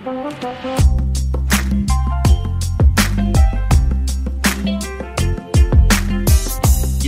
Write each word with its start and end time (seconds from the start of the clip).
I 0.00 0.04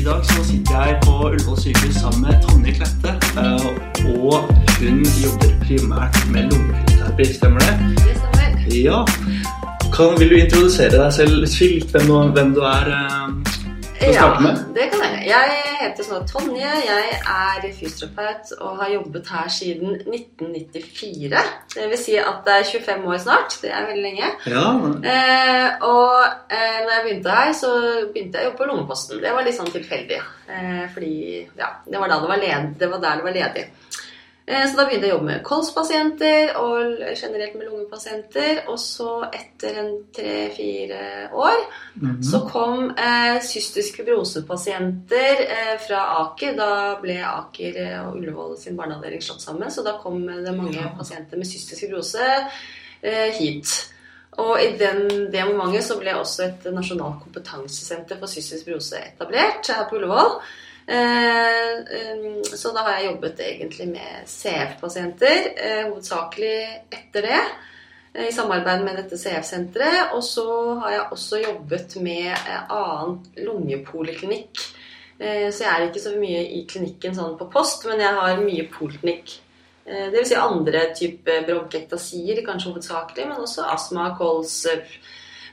dag 0.05 0.25
så 0.25 0.45
sitter 0.45 0.75
jeg 0.87 0.99
på 1.05 1.13
Ullevål 1.29 1.57
sykehus 1.63 1.95
sammen 2.03 2.21
med 2.27 2.35
Tonje 2.45 2.73
Klette. 2.77 3.15
eh, 3.41 3.67
Og 4.25 4.45
hun 4.81 5.01
jobber 5.25 5.51
primært 5.65 6.19
med 6.35 6.43
lungefysioterapi, 6.53 7.25
stemmer 7.39 7.61
det? 7.65 7.75
Det 7.97 8.17
stemmer. 8.21 8.49
Ja. 8.85 8.99
Kan, 9.97 10.19
vil 10.21 10.29
du 10.31 10.37
introdusere 10.37 10.93
deg 11.05 11.13
selv? 11.13 11.41
Litt 11.49 11.91
hvem 11.97 12.07
du, 12.07 12.15
hvem 12.37 12.55
du 12.55 12.61
er 12.61 12.93
Ja, 14.03 14.29
det 14.77 14.87
kan 14.93 15.01
jeg. 15.01 15.25
Jeg 15.33 15.62
heter 15.83 16.07
sånn 16.07 16.27
Tonje. 16.31 16.71
Jeg 16.87 17.19
er 17.21 17.67
fysioterapeut 17.77 18.53
og 18.61 18.81
har 18.81 18.93
jobbet 18.95 19.31
her 19.35 19.51
siden 19.53 19.97
1994. 20.01 21.43
Det 21.75 21.89
vil 21.93 22.01
si 22.01 22.17
at 22.21 22.43
det 22.47 22.57
er 22.59 22.69
25 22.71 23.07
år 23.13 23.23
snart. 23.25 23.59
Det 23.63 23.73
er 23.73 23.89
veldig 23.91 24.05
lenge. 24.07 24.33
Ja, 24.53 24.67
Eh, 25.13 25.69
og 25.87 26.53
eh, 26.53 26.79
når 26.83 26.93
jeg 26.95 27.05
begynte 27.07 27.37
her, 27.37 27.53
så 27.57 27.71
begynte 28.13 28.39
jeg 28.39 28.47
å 28.47 28.51
jobbe 28.51 28.61
på 28.61 28.69
Lommeposten. 28.71 29.23
Det 29.23 29.33
var 29.35 29.47
litt 29.47 29.59
sånn 29.59 29.73
tilfeldig. 29.73 30.21
Eh, 30.53 30.85
fordi 30.95 31.15
ja, 31.59 31.73
det 31.87 32.01
var, 32.01 32.13
det, 32.13 32.21
var 32.31 32.43
led, 32.43 32.75
det 32.81 32.91
var 32.93 33.03
der 33.03 33.21
det 33.21 33.27
var 33.27 33.37
ledig. 33.39 33.65
Eh, 34.47 34.65
så 34.67 34.75
da 34.77 34.85
begynte 34.89 35.07
jeg 35.07 35.13
å 35.13 35.17
jobbe 35.19 35.29
med 35.29 35.43
kolspasienter 35.47 36.57
og 36.59 36.99
generelt 37.15 37.55
med 37.55 37.69
lungepasienter. 37.69 38.65
Og 38.69 38.79
så 38.83 39.11
etter 39.33 39.79
en 39.85 39.93
tre-fire 40.17 41.29
år 41.33 41.61
Mhm. 41.95 42.23
så 42.25 42.41
kom 42.49 42.91
eh, 42.99 43.39
cystisk 43.41 43.97
fibrosepasienter 43.97 45.43
eh, 45.47 45.79
fra 45.87 46.03
Aker. 46.25 46.57
Da 46.57 46.99
ble 47.03 47.19
Aker 47.23 47.77
eh, 47.77 48.01
og 48.09 48.17
Ullevål 48.17 48.57
sin 48.59 48.77
barneavdeling 48.77 49.23
slått 49.23 49.43
sammen, 49.45 49.71
så 49.71 49.85
da 49.85 49.99
kom 50.03 50.29
eh, 50.29 50.43
det 50.43 50.57
mange 50.57 50.75
Ja. 50.83 50.89
pasienter 50.99 51.37
med 51.37 51.47
cystisk 51.47 51.81
fibrose 51.87 52.27
eh, 53.03 53.31
hit. 53.39 53.89
Og 54.39 54.57
i 54.63 54.71
den, 54.81 55.31
det 55.31 55.45
momentet 55.45 55.85
så 55.85 55.99
ble 56.01 56.15
også 56.17 56.43
et 56.47 56.65
nasjonalt 56.73 57.21
kompetansesenter 57.23 58.19
for 58.19 58.27
cystisk 58.27 58.65
fibrose 58.65 58.97
etablert 58.97 59.67
her 59.69 59.85
på 59.91 59.97
Ullevål. 60.01 60.41
Eh, 60.87 62.43
så 62.43 62.73
da 62.75 62.85
har 62.87 62.97
jeg 62.99 63.11
jobbet 63.11 63.43
egentlig 63.47 63.89
med 63.93 64.25
CF-pasienter, 64.27 65.53
eh, 65.57 65.83
hovedsakelig 65.87 66.57
etter 66.91 67.29
det 67.29 67.39
eh, 67.39 68.27
i 68.29 68.33
samarbeid 68.35 68.83
med 68.85 68.99
dette 68.99 69.19
CF-senteret. 69.19 70.17
Og 70.17 70.25
så 70.27 70.47
har 70.83 70.97
jeg 70.97 71.07
også 71.17 71.43
jobbet 71.45 71.97
med 72.03 72.35
annen 72.69 73.21
lungepoliklinikk. 73.39 74.69
Så 75.23 75.63
jeg 75.63 75.69
er 75.71 75.85
ikke 75.85 76.01
så 76.03 76.17
mye 76.19 76.41
i 76.57 76.65
klinikken 76.67 77.13
sånn 77.15 77.37
på 77.39 77.47
post, 77.53 77.85
men 77.87 78.01
jeg 78.03 78.11
har 78.17 78.41
mye 78.43 78.65
poliklinikk. 78.73 79.37
Dvs. 79.85 80.33
Si 80.33 80.35
andre 80.35 80.81
typer 80.99 81.45
bronkektasier, 81.47 82.41
kanskje 82.43 82.73
hovedsakelig, 82.73 83.29
men 83.29 83.45
også 83.45 83.69
astma, 83.71 84.09
kols, 84.19 84.57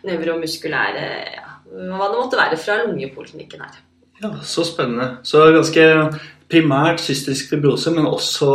nevromuskulære 0.08 1.06
ja, 1.36 1.46
Hva 1.70 2.08
det 2.08 2.18
måtte 2.18 2.40
være 2.40 2.58
fra 2.58 2.80
lungepoliklinikken 2.82 3.62
her. 3.68 3.78
Ja, 4.22 4.34
så 4.44 4.66
spennende. 4.68 5.18
Så 5.24 5.46
ganske 5.56 5.88
primært 6.50 7.02
cystisk 7.04 7.52
fibrose, 7.54 7.92
men 7.94 8.08
også 8.10 8.50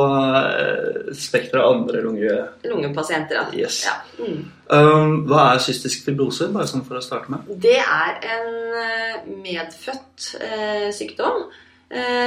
eh, 0.51 1.11
spekter 1.15 1.63
av 1.63 1.77
andre 1.77 2.01
lunge... 2.03 2.39
Lungepasienter, 2.67 3.39
Da. 3.39 3.59
Yes. 3.59 3.85
ja. 3.87 3.95
Mm. 4.19 4.41
Um, 4.75 5.13
hva 5.29 5.53
er 5.53 5.63
cystisk 5.63 6.07
fibrose, 6.07 6.49
bare 6.55 6.67
sånn 6.71 6.83
for 6.87 6.99
å 6.99 7.05
starte 7.05 7.31
med? 7.31 7.53
Det 7.63 7.79
er 7.79 8.19
en 8.35 8.49
eh, 8.81 9.21
medfødt 9.45 10.33
eh, 10.41 10.91
sykdom 10.95 11.47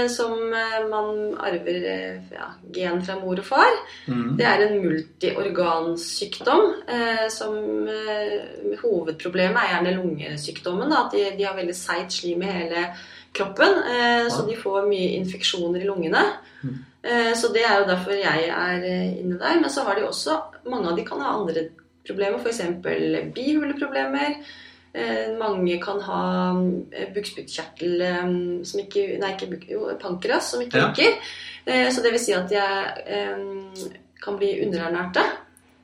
som 0.07 0.37
man 0.87 1.07
arver 1.43 1.87
ja, 2.31 2.45
gen 2.71 3.01
fra 3.03 3.17
mor 3.19 3.41
og 3.41 3.43
far. 3.43 3.73
Mm. 4.05 4.37
Det 4.39 4.45
er 4.47 4.61
en 4.63 4.77
multiorgansykdom 4.79 6.61
eh, 6.93 7.25
som 7.33 7.57
Hovedproblemet 8.79 9.59
er 9.59 9.73
gjerne 9.73 9.95
lungesykdommen. 9.97 10.87
Da, 10.93 11.01
at 11.01 11.17
de, 11.17 11.25
de 11.41 11.49
har 11.49 11.57
veldig 11.57 11.75
seigt 11.75 12.15
slim 12.15 12.45
i 12.45 12.53
hele 12.53 12.85
kroppen, 12.85 13.16
eh, 13.35 14.27
så 14.29 14.45
de 14.47 14.55
får 14.55 14.87
mye 14.87 15.17
infeksjoner 15.17 15.81
i 15.81 15.87
lungene. 15.87 16.23
Mhm. 16.63 16.83
Eh, 17.03 17.33
så 17.35 17.53
det 17.53 17.63
er 17.63 17.79
jo 17.79 17.85
derfor 17.87 18.11
jeg 18.11 18.49
er 18.49 18.83
eh, 18.83 19.19
inne 19.21 19.37
der. 19.39 19.59
Men 19.61 19.69
så 19.69 19.83
har 19.85 19.95
de 19.95 20.07
også 20.07 20.41
Mange 20.67 20.89
av 20.89 20.97
de 20.97 21.03
kan 21.05 21.21
ha 21.21 21.29
andre 21.31 21.69
problemer, 22.05 22.39
f.eks. 22.39 22.59
bihuleproblemer. 23.33 24.35
Eh, 24.93 25.37
mange 25.39 25.77
kan 25.79 26.01
ha 26.01 26.53
bukspyttkjertel 27.15 28.01
som 28.65 28.81
ikke 28.81 29.17
Nei, 29.21 29.33
ikke 29.35 29.47
buk, 29.53 29.63
jo, 29.69 29.85
pankeras 30.01 30.51
som 30.51 30.61
ikke 30.61 30.77
Ja. 30.77 30.87
virker. 30.91 31.13
Eh, 31.65 31.87
så 31.91 32.01
det 32.03 32.11
vil 32.11 32.19
si 32.19 32.33
at 32.33 32.51
jeg 32.51 32.93
kan 34.21 34.37
bli 34.37 34.65
underernærte. 34.65 35.23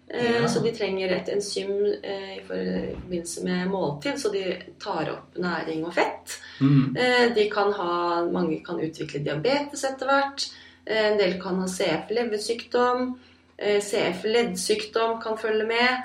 Eh, 0.09 0.41
Ja. 0.41 0.47
Så 0.47 0.59
de 0.59 0.71
trenger 0.75 1.11
et 1.15 1.29
enzym 1.29 1.71
eh, 2.03 2.37
i 2.37 2.41
forbindelse 2.47 3.43
med 3.43 3.67
måltid, 3.71 4.17
så 4.19 4.29
de 4.33 4.43
tar 4.83 5.09
opp 5.11 5.37
næring 5.37 5.85
og 5.85 5.93
fett. 5.93 6.39
Mhm. 6.59 6.95
Eh, 6.97 7.33
de 7.35 7.49
kan 7.49 7.71
ha, 7.73 8.25
mange 8.31 8.63
kan 8.65 8.79
utvikle 8.79 9.23
diabetes 9.23 9.83
etter 9.83 10.05
hvert. 10.05 10.49
Eh, 10.85 11.11
en 11.11 11.17
del 11.17 11.39
kan 11.41 11.55
ha 11.59 11.67
CF-leversykdom. 11.67 13.15
Eh, 13.57 13.79
CF-leddsykdom 13.81 15.21
kan 15.23 15.37
følge 15.37 15.65
med. 15.65 16.03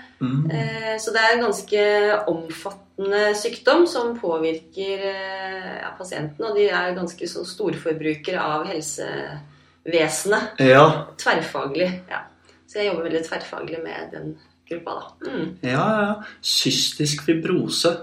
Eh, 0.53 0.99
Så 0.99 1.11
det 1.13 1.21
er 1.21 1.35
en 1.37 1.45
ganske 1.45 1.83
omfattende 2.29 3.35
sykdom 3.35 3.87
som 3.87 4.19
påvirker 4.19 4.99
eh, 4.99 5.79
ja, 5.83 5.91
pasienten. 5.99 6.45
Og 6.45 6.57
de 6.57 6.69
er 6.69 6.95
ganske 6.95 7.29
så 7.29 7.45
storforbrukere 7.45 8.41
av 8.41 8.67
helsevesenet. 8.67 10.59
Ja, 10.59 11.07
Tverrfaglig. 11.19 11.91
ja. 12.11 12.19
Så 12.69 12.83
jeg 12.83 12.91
jobber 12.91 13.09
veldig 13.09 13.25
tverrfaglig 13.25 13.83
med 13.83 14.13
den 14.13 14.33
gruppa, 14.69 14.95
da. 15.01 15.31
Mm. 15.31 15.53
ja, 15.65 15.85
ja. 16.03 16.15
Cystisk 16.45 17.25
fibrose. 17.25 17.95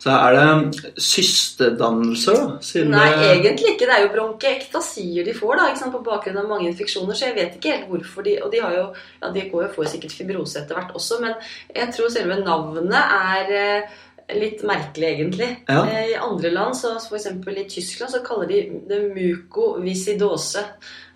Så 0.00 0.12
er 0.12 0.36
det 0.36 0.94
systedannelser, 1.00 2.36
da? 2.36 2.56
Siden 2.64 2.90
Nei, 2.92 3.10
det- 3.10 3.28
egentlig 3.34 3.74
ikke. 3.74 3.86
Det 3.86 3.94
er 3.94 4.02
jo 4.02 4.12
bronkeektasier 4.14 5.24
de 5.24 5.34
får 5.36 5.56
da, 5.56 5.90
på 5.90 6.04
bakgrunn 6.04 6.38
av 6.38 6.48
mange 6.48 6.68
infeksjoner. 6.68 7.14
Så 7.14 7.28
jeg 7.28 7.36
vet 7.36 7.54
ikke 7.58 7.72
helt 7.72 7.88
hvorfor 7.88 8.24
de 8.24 8.38
Og 8.42 8.50
de 8.52 8.60
har 8.60 8.72
jo 8.72 8.94
Ja, 9.22 9.30
de 9.30 9.50
går 9.50 9.68
jo 9.68 9.74
får 9.76 9.92
sikkert 9.92 10.12
fibrose 10.12 10.56
etter 10.60 10.74
hvert 10.74 10.94
også, 10.94 11.20
men 11.20 11.34
jeg 11.74 11.94
tror 11.94 12.10
selve 12.10 12.44
navnet 12.44 12.92
er 12.92 13.52
eh, 13.52 13.88
litt 14.34 14.62
merkelig, 14.62 15.08
egentlig. 15.18 15.50
Ja. 15.68 15.84
Eh, 15.86 16.10
I 16.12 16.14
andre 16.14 16.50
land, 16.50 16.74
så 16.74 16.96
f.eks. 16.96 17.26
i 17.26 17.68
Tyskland, 17.68 18.12
så 18.12 18.24
kaller 18.24 18.46
de 18.46 18.80
det 18.88 19.14
mukovisidose. 19.14 20.64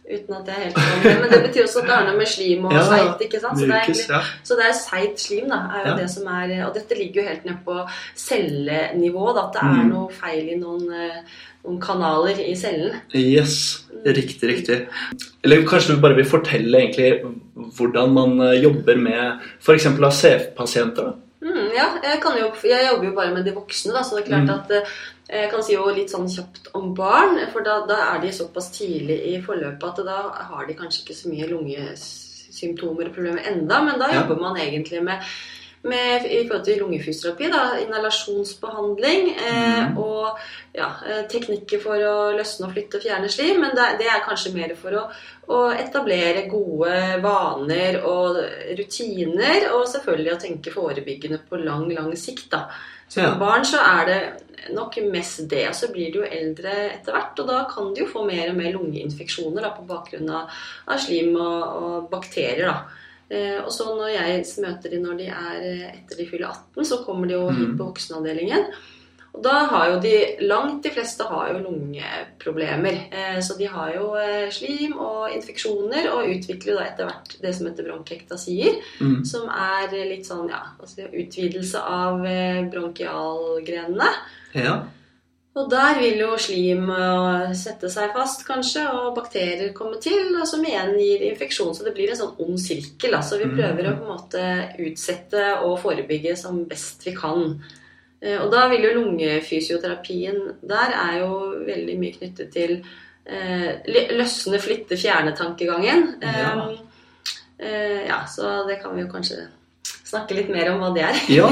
Uten 0.09 0.35
at 0.39 0.47
jeg 0.49 0.55
helt 0.65 0.75
kan 0.75 1.03
det. 1.05 1.11
Men 1.21 1.31
det 1.35 1.41
betyr 1.49 1.65
også 1.67 1.79
at 1.83 1.89
det 1.89 1.95
har 1.95 2.05
noe 2.09 2.17
med 2.17 2.29
slim 2.33 2.65
og 2.65 2.73
Ja, 2.73 2.85
seigt. 2.89 3.21
ikke 3.27 3.41
sant? 3.43 3.59
Så 3.59 3.67
det 3.67 3.75
er 3.75 3.83
egentlig 3.83 4.23
så 4.49 4.57
det 4.57 4.65
er 4.69 4.73
seigt 4.79 5.21
slim, 5.21 5.49
da. 5.53 5.59
er 5.77 5.89
jo 5.91 5.97
det 5.99 6.07
som 6.11 6.27
er, 6.33 6.55
Og 6.67 6.75
dette 6.75 6.97
ligger 6.97 7.23
jo 7.23 7.29
helt 7.29 7.45
ned 7.45 7.59
på 7.67 7.77
cellenivå. 8.17 9.35
Da, 9.37 9.43
at 9.49 9.53
det 9.53 9.63
er 9.63 9.85
Mm. 9.85 9.91
noe 9.93 10.09
feil 10.13 10.49
i 10.49 10.57
noen, 10.57 10.89
eh, 10.93 11.21
noen 11.67 11.81
kanaler 11.81 12.39
i 12.41 12.55
cellen. 12.55 12.97
Yes, 13.15 13.85
riktig, 14.07 14.49
riktig. 14.49 14.87
Eller 15.45 15.63
kanskje 15.69 15.95
du 15.95 16.01
bare 16.01 16.17
vil 16.17 16.25
fortelle 16.25 16.73
egentlig 16.73 17.23
hvordan 17.77 18.13
man 18.15 18.41
eh, 18.41 18.63
jobber 18.63 18.97
med 18.97 19.41
f.eks. 19.61 19.87
av 19.87 20.13
CF-pasienter? 20.13 21.05
da? 21.05 21.13
Mm, 21.41 21.69
ja, 21.77 21.85
jeg, 22.03 22.21
kan 22.23 22.35
jo, 22.39 22.49
jeg 22.67 22.89
jobber 22.91 23.05
jo 23.07 23.15
bare 23.15 23.35
med 23.35 23.45
de 23.47 23.53
voksne, 23.55 23.93
da, 23.95 24.03
så 24.03 24.17
det 24.17 24.25
er 24.25 24.31
klart 24.31 24.49
Mm. 24.49 24.55
at 24.57 24.71
eh, 24.71 25.43
jeg 25.43 25.51
kan 25.53 25.63
si 25.63 25.75
jo 25.77 25.85
litt 25.95 26.11
sånn 26.11 26.27
kjapt 26.29 26.71
om 26.75 26.95
barn. 26.99 27.39
For 27.53 27.63
da, 27.63 27.77
da 27.87 27.99
er 28.15 28.21
de 28.25 28.33
såpass 28.33 28.71
tidlig 28.75 29.21
i 29.33 29.37
forløpet 29.43 29.85
at 30.01 30.05
da 30.07 30.17
har 30.51 30.67
de 30.67 30.75
kanskje 30.75 31.05
ikke 31.05 31.15
så 31.21 31.29
mye 31.31 31.47
lungesymptomer 31.53 33.09
og 33.11 33.15
problemer 33.15 33.47
enda, 33.47 33.83
men 33.85 33.99
da 34.01 34.09
Ja. 34.11 34.23
jobber 34.23 34.41
man 34.41 34.57
egentlig 34.57 35.03
med 35.05 35.21
med, 35.83 36.25
I 36.27 36.43
forhold 36.49 36.65
til 36.65 36.79
lungefysioterapi, 36.83 37.51
da, 37.53 37.63
inhalasjonsbehandling 37.85 39.29
eh, 39.37 39.89
Mm. 39.89 39.99
og 39.99 40.39
ja, 40.75 40.89
eh, 41.07 41.23
teknikker 41.31 41.81
for 41.81 41.95
å 42.03 42.33
løsne 42.37 42.67
og 42.67 42.73
flytte 42.75 42.99
og 42.99 43.03
fjerne 43.05 43.29
slim. 43.31 43.61
Men 43.61 43.77
det, 43.77 43.87
det 44.01 44.09
er 44.11 44.25
kanskje 44.27 44.55
mer 44.55 44.75
for 44.77 44.97
å, 44.99 45.05
å 45.49 45.61
etablere 45.73 46.49
gode 46.51 47.21
vaner 47.23 48.01
og 48.05 48.37
rutiner, 48.79 49.71
og 49.73 49.87
selvfølgelig 49.89 50.35
å 50.35 50.41
tenke 50.43 50.75
forebyggende 50.75 51.41
på 51.49 51.63
lang, 51.63 51.89
lang 51.95 52.13
sikt. 52.17 52.51
da. 52.51 52.67
Så 53.09 53.23
for 53.25 53.39
barn 53.41 53.65
så 53.65 53.79
er 53.81 54.07
det 54.07 54.21
nok 54.75 54.99
mest 55.09 55.47
det, 55.49 55.69
og 55.71 55.75
så 55.75 55.89
blir 55.93 56.13
de 56.13 56.19
jo 56.21 56.27
eldre 56.29 56.75
etter 56.91 57.15
hvert. 57.15 57.39
Og 57.41 57.47
da 57.49 57.63
kan 57.71 57.95
de 57.95 58.03
jo 58.03 58.11
få 58.11 58.27
mer 58.29 58.51
og 58.51 58.59
mer 58.59 58.73
lungeinfeksjoner 58.75 59.65
da, 59.65 59.71
på 59.77 59.87
bakgrunn 59.89 60.29
av, 60.29 60.51
av 60.89 60.99
slim 61.01 61.37
og, 61.37 61.63
og 61.83 62.11
bakterier. 62.13 62.67
da. 62.69 63.07
Eh, 63.31 63.59
og 63.61 63.69
så 63.75 63.85
når 63.93 64.09
jeg 64.15 64.45
møter 64.65 64.91
de 64.91 64.99
når 65.03 65.19
de 65.19 65.27
er 65.29 65.57
eh, 65.61 65.89
etter 65.99 66.17
de 66.17 66.25
fyller 66.31 66.49
18, 66.49 66.85
så 66.89 67.03
kommer 67.05 67.27
de 67.29 67.35
jo 67.35 67.49
hit 67.51 67.69
Mhm. 67.69 67.77
på 67.79 67.89
voksenavdelingen. 67.91 68.65
Og 69.35 69.43
da 69.45 69.67
har 69.69 69.91
jo 69.93 69.99
de, 70.01 70.13
langt 70.49 70.83
de 70.83 70.91
fleste 70.91 71.23
har 71.29 71.53
jo 71.53 71.59
lungeproblemer. 71.63 72.97
Eh, 73.13 73.39
så 73.45 73.57
de 73.59 73.67
har 73.67 73.93
jo 73.95 74.15
slim 74.51 74.97
og 74.99 75.29
infeksjoner, 75.37 76.09
og 76.11 76.27
utvikler 76.33 76.75
da 76.79 76.87
etter 76.89 77.05
hvert 77.07 77.37
det 77.43 77.55
som 77.55 77.67
heter 77.69 77.85
bronkektasier. 77.85 78.81
Mm. 79.01 79.25
Som 79.29 79.49
er 79.53 79.93
litt 80.09 80.25
sånn, 80.27 80.49
ja, 80.49 80.63
altså 80.81 81.07
utvidelse 81.13 81.79
av 81.79 82.25
bronkialgrenene. 82.73 84.09
Ja. 84.55 84.79
Og 85.59 85.67
der 85.71 85.97
vil 85.99 86.21
jo 86.23 86.37
slim 86.39 86.91
eh, 86.95 87.55
sette 87.59 87.91
seg 87.91 88.13
fast, 88.15 88.45
kanskje, 88.47 88.85
og 88.95 89.17
bakterier 89.17 89.73
komme 89.75 89.99
til, 90.03 90.31
og 90.39 90.47
som 90.47 90.63
igjen 90.63 90.95
gir 91.01 91.25
infeksjon. 91.33 91.75
Så 91.75 91.87
det 91.87 91.95
blir 91.97 92.13
en 92.13 92.21
sånn 92.21 92.39
ond 92.45 92.61
sirkel. 92.63 93.17
Altså 93.19 93.41
vi 93.41 93.51
prøver 93.51 93.91
å 93.91 93.97
på 93.97 94.07
en 94.07 94.13
måte 94.13 94.45
utsette 94.87 95.49
og 95.67 95.79
forebygge 95.83 96.37
som 96.39 96.63
best 96.71 97.03
vi 97.09 97.17
kan. 97.17 97.59
Eh, 98.21 98.39
Og 98.39 98.53
da 98.55 98.69
vil 98.71 98.87
jo 98.87 98.95
lungefysioterapien 98.97 100.41
Der 100.67 100.91
er 100.91 101.21
jo 101.21 101.35
veldig 101.67 101.99
mye 102.01 102.17
knyttet 102.17 102.51
til 102.55 102.79
eh, 103.27 103.83
løsne, 104.15 104.59
flytte, 104.63 104.99
fjerne-tankegangen. 105.01 106.09
Ja. 106.23 106.55
Eh, 107.59 108.07
ja, 108.07 108.25
så 108.31 108.63
det 108.69 108.79
kan 108.83 108.95
vi 108.95 109.03
jo 109.03 109.11
kanskje 109.11 109.49
snakke 110.09 110.35
litt 110.39 110.49
mer 110.53 110.71
om 110.73 110.81
hva 110.83 110.91
det 110.97 111.05
er. 111.09 111.21
Ja, 111.39 111.49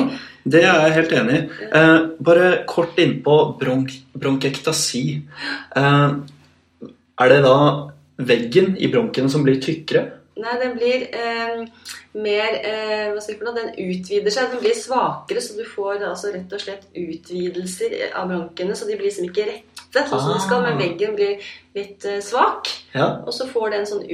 det 0.46 0.62
er 0.64 0.86
jeg 0.86 0.96
helt 1.00 1.12
enig 1.20 1.38
i. 1.38 1.70
Eh, 1.80 1.98
bare 2.24 2.50
kort 2.70 2.96
innpå 3.02 3.36
bronk 3.60 3.92
bronkektasi. 4.16 5.04
Eh, 5.76 6.10
er 7.20 7.32
det 7.32 7.42
da 7.44 7.56
veggen 8.16 8.76
i 8.80 8.88
bronken 8.92 9.28
som 9.32 9.44
blir 9.44 9.60
tykkere? 9.60 10.06
Nei, 10.36 10.52
den 10.60 10.74
blir 10.76 11.06
eh, 11.16 11.62
mer 12.20 12.56
eh, 12.60 13.06
Hva 13.14 13.20
skal 13.24 13.32
jeg 13.32 13.38
for 13.40 13.48
noe? 13.48 13.56
Den 13.56 13.70
utvider 13.86 14.34
seg. 14.34 14.50
Den 14.52 14.60
blir 14.60 14.76
svakere, 14.76 15.40
så 15.40 15.56
du 15.56 15.64
får 15.64 16.04
altså 16.10 16.32
rett 16.34 16.52
og 16.52 16.60
slett 16.60 16.84
utvidelser 16.92 17.94
av 18.12 18.28
bronkene. 18.28 18.76
Så 18.76 18.84
de 18.88 18.98
blir 18.98 19.08
liksom 19.08 19.30
ikke 19.30 19.46
rette, 19.48 20.04
sånn 20.10 20.20
som 20.20 20.34
de 20.34 20.42
skal, 20.44 20.60
men 20.66 20.76
Ah. 20.76 20.82
veggen 20.84 21.16
blir 21.16 21.40
litt 21.76 22.04
eh, 22.04 22.20
svak. 22.20 22.68
Ja. 22.92 23.08
Og 23.24 23.32
så 23.32 23.48
får 23.48 23.70
det 23.72 23.78
en 23.80 23.90
sånn 23.94 24.04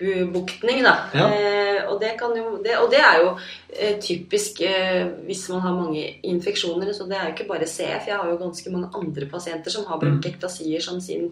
utbuktning, 0.00 0.82
da. 0.82 0.94
Ja. 1.14 1.28
Eh, 1.30 1.84
og, 1.88 2.00
det 2.00 2.14
kan 2.18 2.34
jo, 2.36 2.56
det, 2.64 2.76
og 2.80 2.90
det 2.90 2.98
er 2.98 3.20
jo 3.22 3.28
eh, 3.68 3.98
typisk 4.02 4.60
eh, 4.66 5.06
hvis 5.26 5.44
man 5.52 5.60
har 5.60 5.76
mange 5.76 6.02
infeksjoner. 6.26 6.92
Så 6.92 7.06
det 7.06 7.16
er 7.18 7.28
jo 7.28 7.34
ikke 7.36 7.48
bare 7.48 7.68
CF. 7.68 8.08
Jeg 8.08 8.16
har 8.16 8.30
jo 8.30 8.40
ganske 8.40 8.72
mange 8.74 8.90
andre 8.94 9.28
pasienter 9.30 9.70
som 9.70 9.86
har 9.86 10.00
bronkektasier 10.02 10.80
som 10.82 11.00
sin 11.00 11.30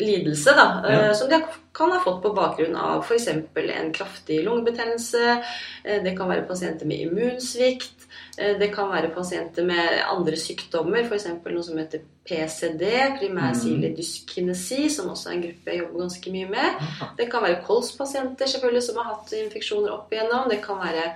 lidelse. 0.00 0.50
da, 0.56 0.68
eh, 0.88 1.06
Ja. 1.08 1.14
Som 1.14 1.28
de 1.28 1.42
kan 1.74 1.90
ha 1.92 2.00
fått 2.04 2.22
på 2.22 2.34
bakgrunn 2.34 2.76
av 2.76 3.04
f.eks. 3.04 3.28
en 3.28 3.92
kraftig 3.92 4.42
lungebetennelse. 4.44 5.42
eh, 5.84 6.02
Det 6.02 6.16
kan 6.16 6.28
være 6.28 6.48
pasienter 6.48 6.86
med 6.86 7.00
immunsvikt. 7.00 8.07
Eh, 8.38 8.54
Det 8.58 8.70
kan 8.74 8.88
være 8.90 9.10
pasienter 9.14 9.66
med 9.66 9.98
andre 10.08 10.36
sykdommer, 10.38 11.04
f.eks. 11.04 11.26
noe 11.44 11.64
som 11.66 11.80
heter 11.80 12.04
PCD, 12.28 12.84
primærsilig 13.18 13.94
dyskinesi, 13.96 14.88
som 14.92 15.08
også 15.12 15.30
er 15.30 15.36
en 15.36 15.44
gruppe 15.46 15.72
jeg 15.72 15.80
jobber 15.80 16.02
ganske 16.04 16.32
mye 16.34 16.48
med. 16.50 16.88
Det 17.16 17.28
kan 17.32 17.44
være 17.44 17.62
kolspasienter 17.66 18.50
selvfølgelig 18.52 18.84
som 18.84 19.00
har 19.00 19.10
hatt 19.14 19.32
infeksjoner 19.38 19.94
opp 19.94 20.12
igjennom. 20.12 20.48
Det 20.52 20.60
kan 20.64 20.80
være 20.82 21.06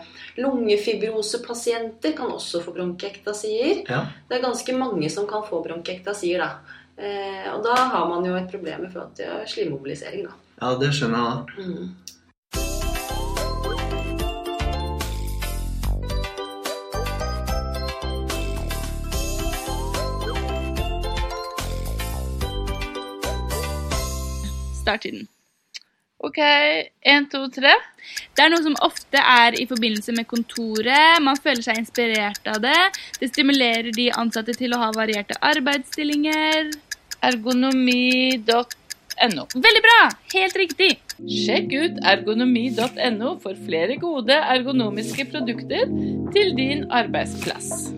lungefibrosepasienter 0.41 2.17
kan 2.17 2.33
også 2.33 2.63
få 2.65 2.73
bronkektasier. 2.77 3.83
Ja. 3.89 4.07
Det 4.29 4.39
er 4.39 4.47
ganske 4.47 4.77
mange 4.77 5.11
som 5.13 5.29
kan 5.29 5.45
få 5.49 5.61
bronkektasier, 5.67 6.47
da. 6.47 6.79
Eh, 6.97 7.49
og 7.53 7.65
da 7.65 7.77
har 7.93 8.09
man 8.09 8.25
jo 8.25 8.37
et 8.37 8.51
problem 8.53 8.87
i 8.87 8.93
forhold 8.93 9.15
til 9.19 9.45
slimmobilisering, 9.53 10.27
da. 10.29 10.39
ja, 10.63 10.73
det 10.81 10.93
skjønner 10.97 11.19
jeg 11.19 11.69
da. 11.69 11.87
Mm. 24.83 24.89
Starttiden. 24.89 25.29
Ok, 26.23 26.39
én, 27.03 27.25
to, 27.27 27.49
tre. 27.51 27.73
Det 28.37 28.45
er 28.45 28.51
noe 28.53 28.63
som 28.63 28.77
ofte 28.87 29.19
er 29.19 29.57
i 29.59 29.67
forbindelse 29.67 30.15
med 30.15 30.29
kontoret. 30.31 31.19
Man 31.23 31.39
føler 31.39 31.65
seg 31.65 31.81
inspirert 31.81 32.47
av 32.47 32.61
det. 32.63 32.79
Det 33.19 33.33
stimulerer 33.33 33.91
de 33.95 34.07
ansatte 34.15 34.55
til 34.55 34.75
å 34.75 34.79
ha 34.85 34.93
varierte 34.95 35.35
arbeidsstillinger. 35.43 36.71
Ergonomi.no. 37.27 38.47
Veldig 39.67 39.83
bra! 39.89 39.99
Helt 40.35 40.61
riktig. 40.63 40.93
Sjekk 41.27 41.75
ut 41.75 41.99
ergonomi.no 42.15 43.35
for 43.43 43.59
flere 43.67 43.99
gode 44.03 44.39
ergonomiske 44.55 45.27
produkter 45.35 45.91
til 46.35 46.55
din 46.59 46.87
arbeidsplass. 46.91 47.91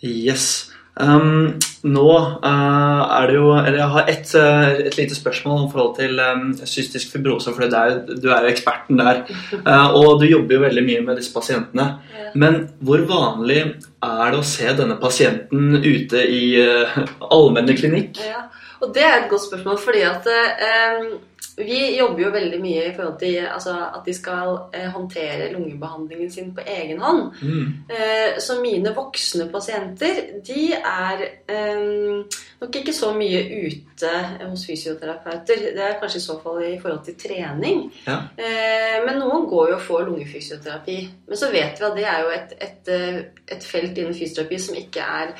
Yes. 0.00 0.70
Um, 0.98 1.58
nå 1.86 2.06
uh, 2.10 3.02
er 3.14 3.28
det 3.30 3.36
jo 3.36 3.52
Eller 3.54 3.76
jeg 3.78 3.92
har 3.92 4.08
et, 4.10 4.32
uh, 4.34 4.80
et 4.88 4.96
lite 4.98 5.14
spørsmål 5.14 5.60
om 5.62 5.68
forhold 5.70 5.92
til 6.00 6.18
um, 6.18 6.48
cystisk 6.66 7.12
fibrose. 7.14 7.52
For 7.54 7.66
det 7.66 7.78
er, 7.78 8.00
du 8.18 8.28
er 8.34 8.46
jo 8.46 8.52
eksperten 8.52 8.98
der. 8.98 9.22
Uh, 9.62 9.94
og 9.94 10.18
du 10.22 10.26
jobber 10.26 10.58
jo 10.58 10.64
veldig 10.66 10.84
mye 10.88 11.04
med 11.06 11.20
disse 11.20 11.34
pasientene. 11.34 11.90
Ja. 12.18 12.30
Men 12.34 12.60
hvor 12.84 13.04
vanlig 13.08 13.60
er 14.02 14.32
det 14.32 14.40
å 14.40 14.46
se 14.46 14.68
denne 14.78 14.98
pasienten 15.00 15.78
ute 15.78 16.24
i 16.26 16.44
uh, 16.62 16.98
allmennklinikk? 17.30 18.22
Ja, 18.26 18.48
og 18.82 18.94
det 18.94 19.04
er 19.04 19.16
et 19.20 19.30
godt 19.30 19.46
spørsmål, 19.46 19.78
fordi 19.82 20.04
at 20.06 20.26
eh, 20.30 21.06
vi 21.58 21.96
jobber 21.98 22.22
jo 22.22 22.30
veldig 22.30 22.58
mye 22.62 22.84
i 22.88 22.94
forhold 22.96 23.18
til 23.18 23.36
altså, 23.50 23.72
at 23.96 24.06
de 24.06 24.14
skal 24.14 24.52
eh, 24.74 24.86
håndtere 24.94 25.50
lungebehandlingen 25.52 26.30
sin 26.30 26.54
på 26.54 26.62
egen 26.66 27.00
hånd. 27.02 27.32
Mm. 27.42 27.72
Eh, 27.90 28.38
så 28.40 28.60
mine 28.62 28.92
voksne 28.96 29.48
pasienter, 29.52 30.20
de 30.46 30.68
er 30.78 31.24
eh, 31.48 32.40
nok 32.60 32.76
ikke 32.80 32.92
så 32.94 33.12
mye 33.16 33.42
ute 33.66 34.12
hos 34.44 34.64
fysioterapeuter. 34.66 35.66
Det 35.76 35.84
er 35.88 35.98
kanskje 36.00 36.22
i 36.22 36.26
så 36.28 36.38
fall 36.42 36.62
i 36.68 36.78
forhold 36.82 37.04
til 37.04 37.18
trening. 37.18 37.84
Ja. 38.06 38.20
Eh, 38.38 38.98
men 39.06 39.18
noen 39.18 39.46
går 39.50 39.70
jo 39.72 39.78
og 39.78 39.86
får 39.86 40.06
lungefysioterapi. 40.08 40.98
Men 41.28 41.36
så 41.42 41.50
vet 41.52 41.78
vi 41.80 41.86
at 41.90 41.96
det 41.98 42.04
er 42.06 42.20
jo 42.24 42.34
et, 42.38 42.58
et, 42.60 42.92
eh, 42.94 43.22
et 43.56 43.64
felt 43.64 43.98
innen 43.98 44.14
fysioterapi 44.14 44.58
som 44.58 44.76
ikke 44.78 45.00
er 45.22 45.34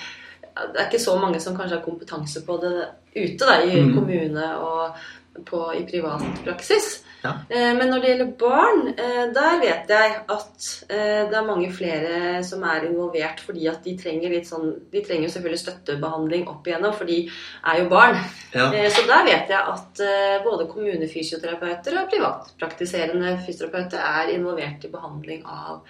Det 0.58 0.80
er 0.80 0.86
ikke 0.88 0.98
så 0.98 1.12
mange 1.20 1.38
som 1.40 1.54
kanskje 1.54 1.76
har 1.76 1.84
kompetanse 1.84 2.40
på 2.42 2.56
det 2.58 2.72
ute 3.14 3.46
da, 3.46 3.60
i 3.62 3.76
Mm. 3.80 3.92
kommune 3.94 4.46
og 4.58 4.96
på, 5.46 5.60
i 5.74 5.84
privat 5.88 6.24
praksis. 6.44 6.98
Ja. 7.22 7.32
Eh, 7.48 7.74
Men 7.74 7.90
når 7.90 8.00
det 8.00 8.10
gjelder 8.12 8.32
barn, 8.38 8.82
eh, 8.88 9.24
der 9.34 9.58
vet 9.60 9.90
jeg 9.90 10.12
at 10.30 10.66
eh, 10.86 11.24
det 11.30 11.38
er 11.38 11.46
mange 11.46 11.70
flere 11.74 12.42
som 12.46 12.62
er 12.62 12.86
involvert 12.86 13.40
fordi 13.42 13.66
at 13.70 13.82
de 13.84 13.96
trenger 13.98 14.30
litt 14.30 14.46
sånn 14.46 14.68
De 14.92 15.02
trenger 15.02 15.32
selvfølgelig 15.32 15.62
støttebehandling 15.64 16.46
opp 16.50 16.66
igjennom, 16.68 16.94
for 16.94 17.10
de 17.10 17.18
er 17.26 17.80
jo 17.82 17.88
barn. 17.90 18.20
Ja. 18.54 18.68
Så 18.94 19.04
der 19.08 19.26
vet 19.26 19.50
jeg 19.50 19.58
at 19.58 20.02
både 20.44 20.68
kommunefysioterapeuter 20.70 21.98
og 22.00 22.12
privatpraktiserende 22.12 23.34
fysioterapeuter 23.46 23.98
er 23.98 24.32
involvert 24.36 24.86
i 24.86 24.92
behandling 24.92 25.42
av 25.44 25.82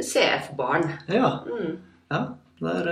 CF-barn. 0.00 0.90
ja. 1.12 1.38
Mm. 1.46 1.76
ja. 2.12 2.24
Der, 2.56 2.86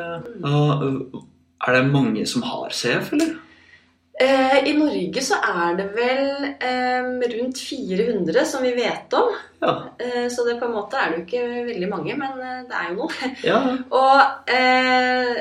og, 0.44 1.22
er 1.64 1.72
det 1.72 1.92
mange 1.92 2.26
som 2.28 2.42
har 2.44 2.68
CF, 2.68 3.12
eller? 3.16 3.36
Eh, 4.20 4.58
I 4.70 4.72
Norge 4.78 5.22
så 5.26 5.34
er 5.42 5.72
det 5.80 5.88
vel 5.96 6.44
eh, 6.62 7.08
rundt 7.34 7.58
400 7.58 8.44
som 8.46 8.62
vi 8.62 8.70
vet 8.76 9.12
om. 9.18 9.32
Ja. 9.64 9.72
Eh, 9.98 10.28
så 10.30 10.44
det 10.46 10.58
på 10.60 10.68
en 10.68 10.76
måte 10.76 11.00
er 11.00 11.10
det 11.10 11.18
jo 11.18 11.24
ikke 11.24 11.64
veldig 11.72 11.88
mange, 11.90 12.14
men 12.20 12.38
eh, 12.38 12.60
det 12.68 12.76
er 12.78 12.92
jo 12.92 12.98
noe. 13.00 13.30
ja. 13.42 13.58
Og 14.02 14.52
eh, 14.54 15.40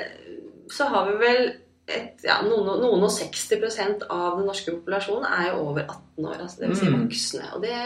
så 0.73 0.87
har 0.89 1.05
vi 1.11 1.19
vel 1.21 1.43
et, 1.85 2.15
ja, 2.23 2.39
noen, 2.47 2.79
noen 2.81 3.03
og 3.05 3.11
60% 3.11 4.05
av 4.09 4.37
den 4.39 4.47
norske 4.47 4.71
populasjonen 4.71 5.25
er 5.27 5.49
jo 5.51 5.65
over 5.67 5.83
18 5.83 6.25
år. 6.31 6.37
Altså 6.47 6.61
det 6.63 6.69
vil 6.71 6.77
si 6.79 6.89
Mm. 6.89 6.99
voksne. 7.03 7.45
Og 7.53 7.61
det 7.61 7.77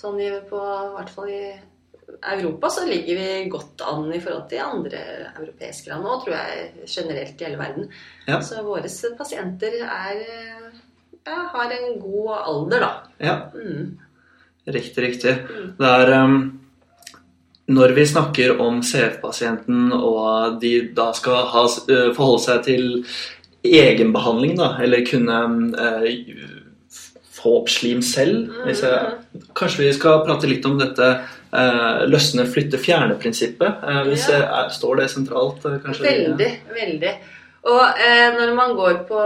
sånn 0.00 0.20
i, 0.22 0.30
på, 0.48 0.60
i 0.62 0.92
hvert 0.96 1.10
fall 1.12 1.32
i 1.34 1.44
Europa 2.32 2.70
så 2.70 2.86
ligger 2.88 3.18
vi 3.18 3.48
godt 3.52 3.82
an 3.84 4.08
i 4.14 4.20
forhold 4.20 4.48
til 4.48 4.64
andre 4.64 5.02
europeiske 5.40 5.90
land. 5.90 6.06
Og 6.06 6.24
tror 6.24 6.36
jeg 6.36 6.88
generelt 6.88 7.40
i 7.40 7.44
hele 7.48 7.60
verden. 7.60 7.88
Ja. 8.28 8.40
Så 8.40 8.62
våre 8.64 8.88
pasienter 9.18 9.78
er 9.84 10.20
eh, 10.24 10.66
ja, 11.24 11.38
har 11.52 11.72
en 11.72 12.00
god 12.00 12.34
alder, 12.40 12.80
da. 12.80 12.92
ja. 13.18 13.36
Mm. 13.54 13.98
Riktig, 14.64 15.02
riktig. 15.04 15.32
Mm. 15.44 15.72
Det 15.78 15.88
er 15.88 16.24
um, 16.24 16.60
Når 17.66 17.92
vi 17.96 18.06
snakker 18.06 18.60
om 18.60 18.82
CF-pasienten, 18.82 19.92
og 19.92 20.60
de 20.60 20.90
da 20.96 21.10
skal 21.16 21.48
ha, 21.52 21.64
uh, 21.64 22.10
forholde 22.16 22.42
seg 22.44 22.64
til 22.64 22.84
egenbehandling, 23.64 24.56
da, 24.56 24.74
eller 24.84 25.04
kunne 25.08 25.38
uh, 25.76 26.08
få 27.34 27.58
opp 27.60 27.68
slim 27.72 28.00
selv 28.04 28.52
jeg, 28.68 28.76
Kanskje 29.56 29.84
vi 29.84 29.92
skal 29.96 30.22
prate 30.24 30.48
litt 30.48 30.64
om 30.68 30.78
dette 30.80 31.08
løsne, 32.10 32.46
flytte, 32.50 32.78
fjerne-prinsippet? 32.82 33.84
Uh, 33.84 34.02
hvis 34.08 34.28
Ja. 34.28 34.40
jeg, 34.42 34.74
står 34.80 34.96
det 35.02 35.10
sentralt? 35.10 35.64
uh, 35.64 35.78
kanskje? 35.84 36.04
Veldig, 36.10 36.50
veldig. 36.74 37.14
Og 37.64 37.80
eh, 37.96 38.26
når 38.36 38.50
man 38.54 38.74
går 38.76 38.98
på 39.08 39.20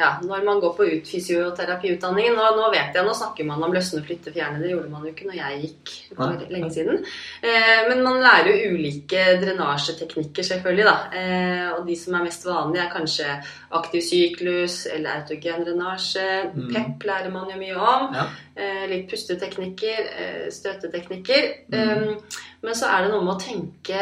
ja, 0.00 0.14
når 0.24 0.44
man 0.46 0.60
går 0.62 0.70
på 0.78 0.84
ut 0.88 1.08
fysioterapiutdanningen 1.12 2.32
nå, 2.38 2.46
nå 2.56 2.70
vet 2.72 2.94
jeg, 2.96 3.04
nå 3.04 3.12
snakker 3.12 3.44
man 3.44 3.60
om 3.66 3.74
løsne, 3.74 4.00
flytte, 4.06 4.32
fjerne. 4.32 4.62
Det 4.62 4.70
gjorde 4.70 4.88
man 4.94 5.04
jo 5.04 5.12
ikke 5.12 5.26
når 5.28 5.36
jeg 5.36 5.58
gikk 5.66 5.92
for 6.16 6.46
lenge 6.54 6.70
siden. 6.72 7.02
Eh, 7.44 7.82
men 7.90 8.00
man 8.06 8.22
lærer 8.24 8.48
jo 8.54 8.72
ulike 8.78 9.26
drenasjeteknikker, 9.42 10.46
selvfølgelig. 10.48 10.86
da. 10.88 10.96
Eh, 11.20 11.68
og 11.76 11.84
de 11.90 11.98
som 12.00 12.16
er 12.16 12.24
mest 12.24 12.48
vanlige, 12.48 12.86
er 12.86 12.94
kanskje 12.96 13.36
aktiv 13.76 14.06
syklus 14.08 14.78
eller 14.94 15.20
autogen 15.20 15.68
drenasje. 15.68 16.26
Mm. 16.54 16.68
PEP 16.72 17.06
lærer 17.10 17.30
man 17.34 17.52
jo 17.52 17.60
mye 17.60 17.76
om. 17.76 18.08
Ja. 18.16 18.24
Eh, 18.56 18.86
litt 18.88 19.10
pusteteknikker, 19.10 19.98
eh, 20.16 20.44
støteteknikker. 20.50 21.48
Mm. 21.68 21.90
Um, 22.08 22.20
Men 22.62 22.74
så 22.74 22.86
er 22.88 23.02
det 23.04 23.10
noe 23.12 23.22
med 23.22 23.34
å 23.34 23.42
tenke 23.42 23.98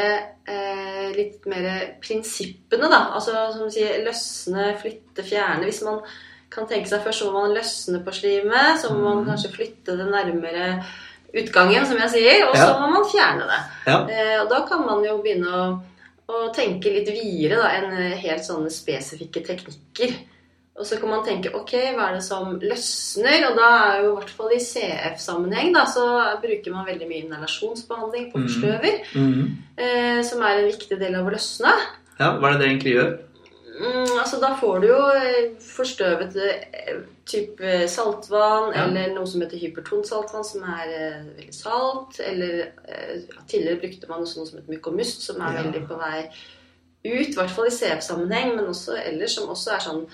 eh, 0.46 1.08
litt 1.16 1.44
mer 1.50 1.96
prinsippene, 2.00 2.86
da. 2.88 3.00
Altså 3.16 3.32
som 3.52 3.64
du 3.66 3.70
sier, 3.74 3.98
løsne, 4.06 4.68
flytte, 4.80 5.24
fjerne. 5.26 5.64
Hvis 5.66 5.82
man 5.84 5.98
kan 6.54 6.68
tenke 6.70 6.86
seg 6.88 7.02
først 7.02 7.18
så 7.24 7.32
må 7.32 7.42
man 7.42 7.56
løsne 7.56 7.98
på 8.06 8.14
slimet, 8.14 8.78
så 8.80 8.92
må 8.94 9.02
man 9.02 9.24
Mhm. 9.24 9.26
kanskje 9.32 9.50
flytte 9.56 9.96
det 9.98 10.06
nærmere 10.06 10.84
utgangen, 11.34 11.84
som 11.84 11.98
jeg 11.98 12.10
sier, 12.10 12.46
og 12.48 12.54
så 12.54 12.68
Ja. 12.68 12.78
må 12.78 12.92
man 12.92 13.10
fjerne 13.10 13.44
det. 13.50 13.60
Ja. 13.88 13.98
Eh, 14.08 14.42
og 14.42 14.48
da 14.50 14.64
kan 14.66 14.86
man 14.86 15.02
jo 15.04 15.18
begynne 15.20 15.50
å, 15.50 15.82
å 16.28 16.54
tenke 16.54 16.84
litt 16.94 17.08
videre 17.10 17.56
da, 17.60 17.68
enn 17.74 17.92
eh, 17.98 18.16
helt 18.16 18.42
sånne 18.46 18.70
spesifikke 18.70 19.44
teknikker. 19.44 20.14
Og 20.74 20.86
så 20.86 20.96
kan 20.98 21.08
man 21.08 21.20
tenke 21.24 21.52
ok, 21.54 21.70
hva 21.94 22.08
er 22.10 22.14
det 22.16 22.24
som 22.26 22.56
løsner? 22.58 23.44
Og 23.50 23.56
da 23.56 23.66
er 23.92 24.00
jo 24.02 24.08
i 24.10 24.14
hvert 24.16 24.30
fall 24.34 24.50
i 24.56 24.58
CF-sammenheng 24.58 25.72
da, 25.76 25.84
så 25.86 26.06
bruker 26.42 26.72
man 26.74 26.86
veldig 26.88 27.06
mye 27.06 27.24
inhalasjonsbehandling 27.28 28.32
på 28.32 28.40
forstøver. 28.42 28.96
forstøver, 29.04 29.04
Mm. 29.14 29.52
eh, 29.78 30.22
som 30.24 30.42
er 30.42 30.58
en 30.58 30.66
viktig 30.72 30.98
del 30.98 31.14
av 31.14 31.26
å 31.26 31.30
løsne. 31.30 31.70
ja, 32.18 32.32
hva 32.38 32.48
er 32.48 32.52
det 32.52 32.60
det 32.60 32.68
egentlig 32.70 32.94
gjør? 32.96 33.18
Mm, 33.80 34.18
altså 34.20 34.40
Da 34.40 34.54
får 34.54 34.80
du 34.80 34.86
jo 34.88 34.98
eh, 35.14 35.50
forstøvet 35.58 36.36
eh, 36.36 36.96
type 37.26 37.88
saltvann, 37.88 38.72
Ja. 38.74 38.84
eller 38.84 39.14
noe 39.14 39.26
som 39.26 39.40
heter 39.40 39.58
hypertont 39.58 40.06
saltvann, 40.06 40.44
som 40.44 40.62
er 40.62 40.86
eh, 40.90 41.24
veldig 41.38 41.54
salt. 41.54 42.20
Eller 42.20 42.68
eh, 42.88 43.20
tidligere 43.48 43.80
brukte 43.80 44.08
man 44.08 44.20
også 44.22 44.36
noe 44.38 44.46
som 44.46 44.58
heter 44.58 44.72
mykomust, 44.74 45.22
som 45.22 45.40
er 45.40 45.54
Ja. 45.56 45.62
veldig 45.62 45.86
på 45.88 45.98
vei 45.98 46.28
ut. 47.04 47.28
I 47.28 47.34
hvert 47.34 47.50
fall 47.50 47.66
i 47.66 47.70
CF-sammenheng, 47.70 48.56
men 48.56 48.66
også 48.66 48.94
ellers, 49.06 49.34
som 49.34 49.48
også 49.48 49.70
er 49.74 49.78
sånn 49.80 50.06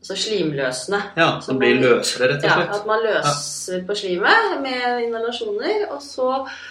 altså 0.00 0.16
slimløsende. 0.16 1.00
Ja, 1.16 1.40
som 1.44 1.58
blir 1.60 1.76
løsere, 1.80 2.30
rett 2.32 2.44
og 2.44 2.50
slett. 2.50 2.70
Ja. 2.72 2.76
At 2.78 2.86
man 2.88 3.02
løser 3.04 3.82
på 3.86 3.96
slimet 4.00 4.60
med 4.62 5.02
inhalasjoner. 5.06 5.86
Og 5.92 6.00
så 6.02 6.28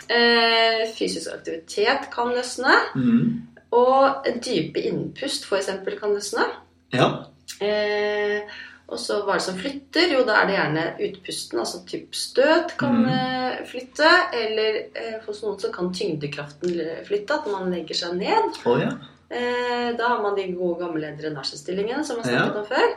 eh, 0.09 0.87
fysisk 0.97 1.29
aktivitet 1.35 2.09
kan 2.13 2.33
løsne. 2.33 2.73
Mm. 2.95 3.41
Og 3.71 4.25
dype 4.45 4.81
innpust 4.89 5.45
f.eks. 5.45 5.69
kan 5.99 6.15
løsne. 6.17 6.47
Ja. 6.93 7.09
Eh, 7.61 8.41
og 8.89 8.97
så 8.97 9.19
hva 9.21 9.35
er 9.35 9.37
det 9.37 9.45
som 9.45 9.57
flytter? 9.59 10.07
Jo, 10.15 10.23
da 10.25 10.39
er 10.41 10.47
det 10.49 10.55
gjerne 10.55 10.85
utpusten, 11.05 11.59
altså 11.61 11.83
typ 11.85 12.15
støt 12.17 12.71
kan 12.79 12.95
Mhm. 13.03 13.09
eh, 13.13 13.59
flytte. 13.69 14.09
Eller 14.33 14.79
eh, 14.95 15.19
hos 15.27 15.43
noen 15.43 15.59
så 15.61 15.69
kan 15.71 15.93
tyngdekraften 15.93 16.73
flytte, 17.05 17.33
at 17.37 17.45
man 17.51 17.69
legger 17.71 17.93
seg 17.95 18.17
ned. 18.17 18.57
Oh, 18.65 18.79
ja. 18.81 18.89
Eh, 19.29 19.91
da 19.97 20.07
har 20.15 20.21
man 20.23 20.33
de 20.35 20.47
gode 20.57 20.79
gamle 20.81 21.13
drenasjestillingene 21.21 22.03
som 22.03 22.17
jeg 22.17 22.25
snakket 22.25 22.55
Ja. 22.55 22.59
om 22.59 22.65
før. 22.65 22.89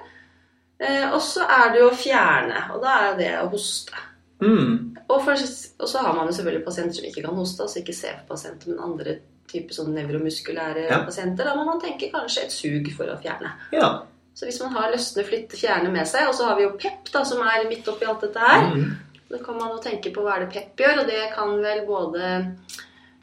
Eh, 0.81 1.05
og 1.13 1.21
så 1.23 1.45
er 1.47 1.73
det 1.73 1.83
jo 1.83 1.91
å 1.91 1.99
fjerne, 1.99 2.65
og 2.75 2.81
da 2.83 2.95
er 3.09 3.19
det 3.19 3.35
å 3.41 3.51
hoste. 3.53 4.07
Mm. 4.43 4.97
Og, 5.07 5.19
for, 5.23 5.37
og 5.37 5.89
så 5.89 6.03
har 6.03 6.17
man 6.17 6.27
jo 6.27 6.35
selvfølgelig 6.37 6.65
pasienter 6.67 6.99
som 6.99 7.11
ikke 7.11 7.27
kan 7.27 7.37
hoste, 7.39 7.67
altså 7.67 7.83
ikke 7.83 7.95
CF-pasienter, 7.95 8.73
men 8.73 8.83
andre 8.83 9.19
typer 9.53 9.77
sånn 9.77 9.93
nevromuskulære 9.97 10.89
Ja. 10.89 11.03
pasienter. 11.05 11.45
Da 11.45 11.55
må 11.59 11.67
man 11.69 11.81
tenke 11.81 12.11
kanskje 12.11 12.47
et 12.47 12.55
sug 12.55 12.89
for 12.97 13.13
å 13.13 13.19
fjerne. 13.23 13.53
Ja. 13.75 13.93
Så 14.35 14.49
hvis 14.49 14.61
man 14.63 14.73
har 14.73 14.91
løsne, 14.91 15.25
flytte, 15.29 15.59
fjerne 15.61 15.93
med 15.93 16.09
seg, 16.09 16.27
og 16.29 16.35
så 16.35 16.49
har 16.49 16.57
vi 16.57 16.65
jo 16.65 16.77
PEP, 16.81 17.13
da, 17.13 17.25
som 17.29 17.43
er 17.45 17.69
midt 17.69 17.89
oppi 17.93 18.09
alt 18.09 18.25
dette 18.25 18.41
her, 18.41 18.71
mm. 18.73 18.91
da 19.31 19.41
kan 19.45 19.59
man 19.59 19.75
jo 19.75 19.83
tenke 19.85 20.13
på 20.15 20.25
hva 20.25 20.37
er 20.37 20.47
det 20.47 20.53
PEP 20.55 20.85
gjør, 20.85 21.03
og 21.03 21.11
det 21.11 21.23
kan 21.35 21.57
vel 21.63 21.83
både 21.87 22.31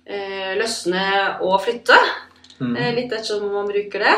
eh, 0.06 0.54
løsne 0.60 1.06
og 1.42 1.58
flytte. 1.66 1.98
Mm. 2.60 2.76
Eh, 2.76 2.92
litt 2.96 3.12
ettersom 3.12 3.50
man 3.52 3.68
bruker 3.72 4.06
det. 4.06 4.16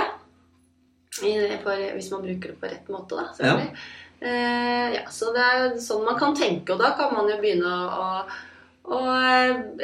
For, 1.19 1.81
hvis 1.95 2.11
man 2.11 2.21
bruker 2.23 2.53
det 2.53 2.59
på 2.61 2.69
rett 2.71 2.87
måte, 2.93 3.17
da. 3.19 3.25
selvfølgelig. 3.35 3.75
Eh, 4.21 4.93
ja, 4.95 5.01
så 5.11 5.31
det 5.35 5.41
er 5.43 5.75
sånn 5.81 6.05
man 6.05 6.17
kan 6.19 6.35
tenke, 6.37 6.73
og 6.75 6.79
da 6.79 6.91
kan 6.95 7.11
man 7.15 7.27
jo 7.27 7.39
begynne 7.41 7.67
å, 7.67 8.05
å, 8.85 8.95
å 8.95 8.99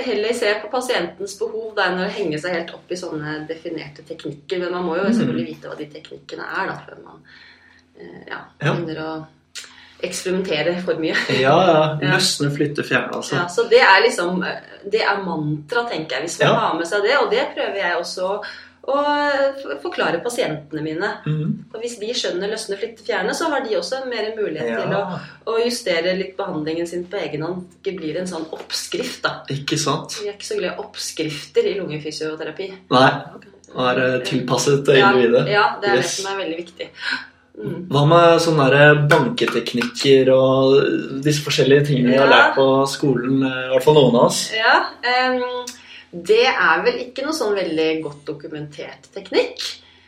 heller 0.05 0.34
se 0.38 0.53
på 0.62 0.69
pasientens 0.72 1.34
behov 1.39 1.74
der 1.75 1.91
enn 1.91 2.03
å 2.05 2.10
henge 2.13 2.39
seg 2.39 2.53
helt 2.55 2.72
opp 2.77 2.91
i 2.93 3.00
sånne 3.00 3.39
definerte 3.50 4.05
teknikker. 4.07 4.62
Men 4.63 4.72
man 4.77 4.86
må 4.88 4.96
jo 5.00 5.07
Mm. 5.07 5.15
selvfølgelig 5.17 5.48
vite 5.50 5.67
hva 5.72 5.77
de 5.79 5.89
teknikkene 5.98 6.46
er, 6.62 6.67
da, 6.72 6.77
før 6.86 7.01
man 7.03 7.19
eh, 8.00 8.22
ja, 8.29 8.39
Ja. 8.62 8.74
begynner 8.74 9.01
å 9.03 9.12
eksperimentere 10.05 10.77
for 10.86 10.96
mye. 11.01 11.15
Ja, 11.41 11.57
ja. 11.67 11.81
Ja. 12.05 12.13
Løsne, 12.15 12.51
flytte, 12.53 12.84
fjerne, 12.86 13.12
altså. 13.17 13.36
Ja, 13.41 13.48
så 13.50 13.67
det 13.69 13.81
er 13.81 14.03
liksom 14.05 14.43
Det 14.91 15.01
er 15.01 15.24
mantra, 15.25 15.84
tenker 15.89 16.17
jeg, 16.22 16.27
hvis 16.29 16.39
man 16.39 16.48
Ja. 16.53 16.55
har 16.67 16.77
med 16.77 16.88
seg 16.88 17.03
det. 17.03 17.17
Og 17.19 17.31
det 17.34 17.48
prøver 17.55 17.75
jeg 17.81 17.98
også 17.98 18.29
f- 18.96 19.82
forklare 19.84 20.22
pasientene 20.24 20.82
mine. 20.86 21.10
Mm. 21.27 21.50
Og 21.74 21.79
hvis 21.82 21.98
de 22.00 22.08
skjønner 22.15 22.48
løsne, 22.53 22.77
flytte, 22.79 23.03
fjerne, 23.03 23.34
så 23.36 23.50
har 23.51 23.65
de 23.65 23.75
også 23.75 24.00
mer 24.08 24.29
mulighet 24.38 24.79
til 24.79 24.94
å, 24.96 25.20
å 25.51 25.58
justere 25.65 26.13
litt 26.15 26.38
behandlingen 26.38 26.88
sin 26.88 27.03
på 27.12 27.20
egen 27.20 27.44
hånd. 27.44 27.65
Det 27.84 27.91
ikke 27.91 27.98
blir 28.00 28.20
en 28.22 28.27
sånn 28.32 28.46
oppskrift, 28.56 29.22
da. 29.25 29.34
ikke 29.51 29.77
sant? 29.82 30.15
Vi 30.24 30.29
er 30.29 30.38
ikke 30.38 30.48
så 30.53 30.60
glad 30.62 30.74
i 30.77 30.84
oppskrifter 30.86 31.67
i 31.67 31.75
lungefysioterapi. 31.82 32.70
Nei, 32.96 33.10
Og 33.75 33.82
er 33.91 34.03
eh, 34.06 34.20
tilpasset 34.24 34.88
Ja, 34.96 35.12
individet. 35.12 35.48
ja, 35.51 35.65
det 35.82 35.89
er 35.91 35.96
Yes. 36.00 36.13
det 36.15 36.24
som 36.24 36.32
er 36.32 36.44
veldig 36.46 36.58
viktig. 36.63 36.88
Mm. 37.58 37.77
Hva 37.89 38.03
med 38.06 38.39
sånne 38.39 38.65
der 38.70 39.00
banketeknikker 39.10 40.29
og 40.29 41.22
disse 41.25 41.41
forskjellige 41.44 41.88
tingene 41.89 42.12
vi 42.13 42.20
har 42.22 42.29
lært 42.29 42.51
på 42.56 42.65
skolen? 42.88 43.41
eh, 43.44 43.63
I 43.67 43.72
hvert 43.74 43.84
fall 43.84 43.98
noen 43.98 44.15
av 44.15 44.27
oss. 44.29 44.51
Ja, 44.56 44.75
em, 45.01 45.41
det 46.12 46.46
er 46.48 46.86
vel 46.86 47.02
ikke 47.08 47.26
noe 47.26 47.36
sånn 47.36 47.58
veldig 47.58 47.90
godt 48.06 48.24
dokumentert 48.30 49.10
teknikk. 49.14 49.66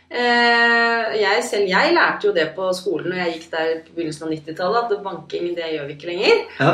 Eh, 0.10 1.18
jeg 1.20 1.44
selv 1.46 1.70
jeg 1.70 1.94
lærte 1.94 2.30
jo 2.30 2.34
det 2.34 2.48
på 2.56 2.72
skolen 2.74 3.12
når 3.12 3.22
jeg 3.22 3.36
gikk 3.36 3.52
der 3.52 3.76
på 3.86 3.98
begynnelsen 3.98 4.26
av 4.26 4.34
90-tallet, 4.34 4.96
at 4.96 5.06
banking 5.06 5.52
det 5.58 5.70
gjør 5.76 5.86
vi 5.90 5.98
ikke 5.98 6.10
lenger. 6.10 6.42
Ja. 6.58 6.72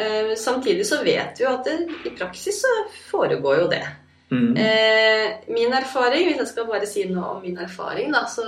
Eh, 0.00 0.34
samtidig 0.36 0.86
så 0.86 1.00
vet 1.04 1.38
vi 1.38 1.46
jo 1.46 1.54
at 1.54 1.66
det, 1.66 1.78
i 2.06 2.12
praksis 2.18 2.60
så 2.62 2.74
foregår 3.10 3.62
jo 3.62 3.70
det. 3.72 3.84
Mm. 4.30 4.52
Eh, 4.56 5.26
min 5.48 5.72
erfaring, 5.74 6.28
hvis 6.28 6.38
jeg 6.38 6.52
skal 6.52 6.68
bare 6.68 6.86
si 6.86 7.06
noe 7.10 7.36
om 7.36 7.42
min 7.42 7.58
erfaring, 7.58 8.12
da, 8.14 8.26
så 8.30 8.46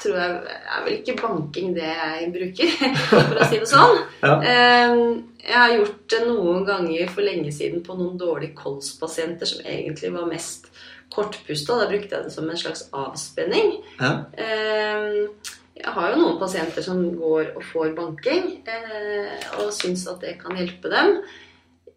tror 0.00 0.16
jeg 0.16 0.56
er 0.74 0.84
vel 0.84 0.96
ikke 0.98 1.16
banking 1.20 1.74
det 1.76 1.86
jeg 1.90 2.30
bruker, 2.34 2.74
for 3.10 3.40
å 3.40 3.48
si 3.50 3.60
det 3.62 3.68
sånn. 3.70 3.98
Ja. 4.24 4.34
Eh, 4.40 5.02
jeg 5.44 5.58
har 5.60 5.74
gjort 5.76 6.04
det 6.14 6.20
noen 6.28 6.64
ganger 6.68 7.10
for 7.12 7.26
lenge 7.26 7.52
siden 7.52 7.82
på 7.84 7.96
noen 7.98 8.16
dårlige 8.20 8.56
kolspasienter 8.56 9.48
som 9.50 9.64
egentlig 9.68 10.12
var 10.14 10.28
mest 10.30 10.70
kortpusta. 11.14 11.76
Da 11.82 11.88
brukte 11.90 12.16
jeg 12.16 12.28
det 12.28 12.32
som 12.34 12.48
en 12.48 12.60
slags 12.60 12.86
avspenning. 12.96 13.76
Ja. 14.00 14.14
Eh, 14.40 15.52
jeg 15.74 15.90
har 15.96 16.12
jo 16.14 16.20
noen 16.22 16.38
pasienter 16.40 16.84
som 16.86 17.02
går 17.18 17.52
og 17.58 17.64
får 17.72 17.92
banking, 17.96 18.50
eh, 18.70 19.34
og 19.58 19.72
syns 19.74 20.06
at 20.10 20.22
det 20.22 20.36
kan 20.40 20.56
hjelpe 20.56 20.90
dem. 20.92 21.16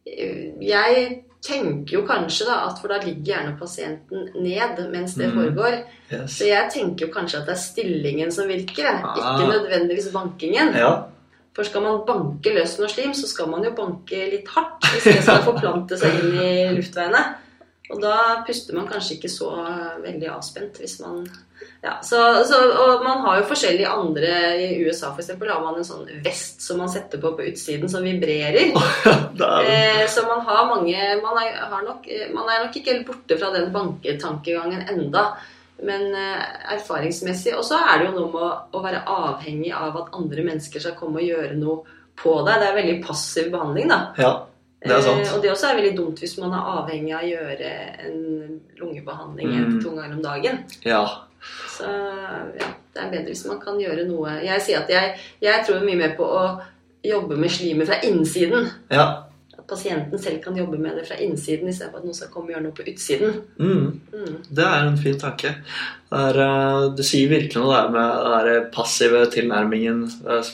Eh, 0.08 0.54
Jeg 0.66 1.24
tenker 1.44 1.94
jo 2.00 2.04
kanskje 2.08 2.48
da 2.48 2.62
at 2.68 2.80
for 2.82 2.92
da 2.92 2.98
ligger 3.04 3.32
gjerne 3.32 3.58
pasienten 3.60 4.30
ned 4.36 4.80
mens 4.92 5.16
det 5.16 5.30
mm. 5.30 5.36
foregår. 5.38 5.78
Yes. 6.10 6.38
Så 6.38 6.50
jeg 6.50 6.72
tenker 6.74 7.08
jo 7.08 7.14
kanskje 7.14 7.42
at 7.42 7.50
det 7.50 7.56
er 7.56 7.62
stillingen 7.62 8.34
som 8.34 8.50
virker. 8.50 8.90
Ah. 8.90 9.20
ikke 9.22 9.52
nødvendigvis 9.52 10.10
bankingen. 10.14 10.74
Ja. 10.78 10.92
For 11.58 11.66
skal 11.66 11.82
man 11.82 12.04
banke 12.06 12.54
løs 12.54 12.76
noe 12.78 12.90
slim, 12.92 13.16
så 13.18 13.30
skal 13.30 13.50
man 13.50 13.66
jo 13.66 13.74
banke 13.78 14.28
litt 14.30 14.50
hardt 14.54 14.90
hvis 14.92 15.08
det 15.10 15.24
skal 15.26 15.46
forplante 15.46 15.98
seg 15.98 16.20
inn 16.20 16.36
i 16.38 16.52
luftveiene. 16.78 17.24
Og 17.88 18.02
da 18.04 18.44
puster 18.48 18.76
man 18.76 18.88
kanskje 18.90 19.16
ikke 19.16 19.32
så 19.32 19.52
veldig 20.04 20.32
avspent 20.34 20.82
hvis 20.82 20.98
man 21.00 21.22
ja, 21.82 21.98
så, 22.04 22.18
så, 22.46 22.58
Og 22.84 23.04
man 23.06 23.22
har 23.26 23.40
jo 23.40 23.48
forskjellige 23.50 23.90
andre 23.90 24.32
I 24.60 24.68
USA 24.86 25.12
for 25.12 25.22
eksempel, 25.22 25.50
har 25.54 25.62
man 25.64 25.78
en 25.80 25.88
sånn 25.88 26.08
vest 26.26 26.62
som 26.66 26.82
man 26.82 26.92
setter 26.92 27.22
på 27.22 27.32
på 27.38 27.46
utsiden 27.52 27.90
som 27.92 28.06
vibrerer. 28.06 28.74
er, 28.76 29.70
Eh, 29.72 30.04
så 30.10 30.26
man 30.28 30.42
har 30.46 30.66
mange 30.70 30.98
man 31.22 31.38
er, 31.42 31.60
har 31.72 31.86
nok, 31.86 32.08
eh, 32.10 32.28
man 32.34 32.50
er 32.50 32.66
nok 32.66 32.76
ikke 32.76 32.94
helt 32.96 33.08
borte 33.08 33.38
fra 33.38 33.52
den 33.56 33.70
banketankegangen 33.74 34.88
enda. 34.94 35.30
Men 35.86 36.10
eh, 36.18 36.44
erfaringsmessig 36.74 37.54
Og 37.54 37.66
så 37.66 37.78
er 37.78 38.00
det 38.00 38.08
jo 38.08 38.16
noe 38.16 38.32
med 38.34 38.42
å, 38.42 38.52
å 38.74 38.82
være 38.82 39.04
avhengig 39.14 39.74
av 39.78 40.00
at 40.02 40.16
andre 40.18 40.46
mennesker 40.50 40.82
skal 40.82 40.98
komme 40.98 41.22
og 41.22 41.30
gjøre 41.30 41.58
noe 41.60 41.98
på 42.18 42.40
deg. 42.42 42.58
Det 42.58 42.70
er 42.70 42.80
veldig 42.82 43.00
passiv 43.06 43.52
behandling, 43.54 43.92
da. 43.94 44.00
ja, 44.18 44.32
det 44.82 44.92
er. 44.92 45.08
Eh, 45.10 45.34
og 45.36 45.42
det 45.42 45.52
også 45.52 45.68
er 45.72 45.76
veldig 45.82 45.98
dumt 45.98 46.20
hvis 46.22 46.38
man 46.38 46.54
er 46.54 46.68
avhengig 46.78 47.14
av 47.18 47.24
å 47.24 47.30
gjøre 47.32 47.72
en 48.06 48.62
lungebehandling 48.80 49.48
Mm. 49.54 49.80
to 49.84 49.90
ganger 49.96 50.16
om 50.16 50.22
dagen. 50.24 50.60
Ja. 50.86 51.06
Så 51.70 51.84
ja, 52.60 52.68
det 52.94 53.02
er 53.04 53.10
bedre 53.12 53.26
hvis 53.32 53.46
man 53.48 53.60
kan 53.62 53.78
gjøre 53.80 54.08
noe 54.08 54.40
Jeg 54.44 54.62
sier 54.62 54.80
at 54.80 54.90
jeg, 54.90 55.16
jeg 55.42 55.66
tror 55.68 55.84
mye 55.86 55.96
mer 55.98 56.16
på 56.18 56.24
å 56.26 56.62
jobbe 57.06 57.38
med 57.38 57.50
slimet 57.50 57.88
fra 57.88 58.00
innsiden. 58.04 58.70
ja. 58.92 59.24
Pasienten 59.68 60.20
selv 60.20 60.40
kan 60.44 60.56
jobbe 60.56 60.78
med 60.80 60.96
det 60.96 61.04
fra 61.10 61.18
innsiden 61.20 61.68
istedenfor 61.68 62.00
at 62.00 62.06
noen 62.08 62.16
skal 62.16 62.30
komme 62.32 62.48
og 62.50 62.54
gjøre 62.56 62.64
noe 62.64 62.76
på 62.78 62.86
utsiden. 62.88 63.34
Mm. 63.60 64.00
Mm. 64.14 64.38
Det 64.56 64.64
er 64.64 64.86
en 64.88 64.98
fin 65.02 65.18
tanke. 65.20 65.52
Er, 66.16 66.40
eh, 66.40 66.86
du 66.96 67.04
sier 67.04 67.28
virkelig 67.28 67.60
noe 67.60 67.74
der 67.76 67.90
med 67.92 68.48
den 68.48 68.70
passive 68.72 69.26
tilnærmingen. 69.34 70.06
eh, 70.28 70.54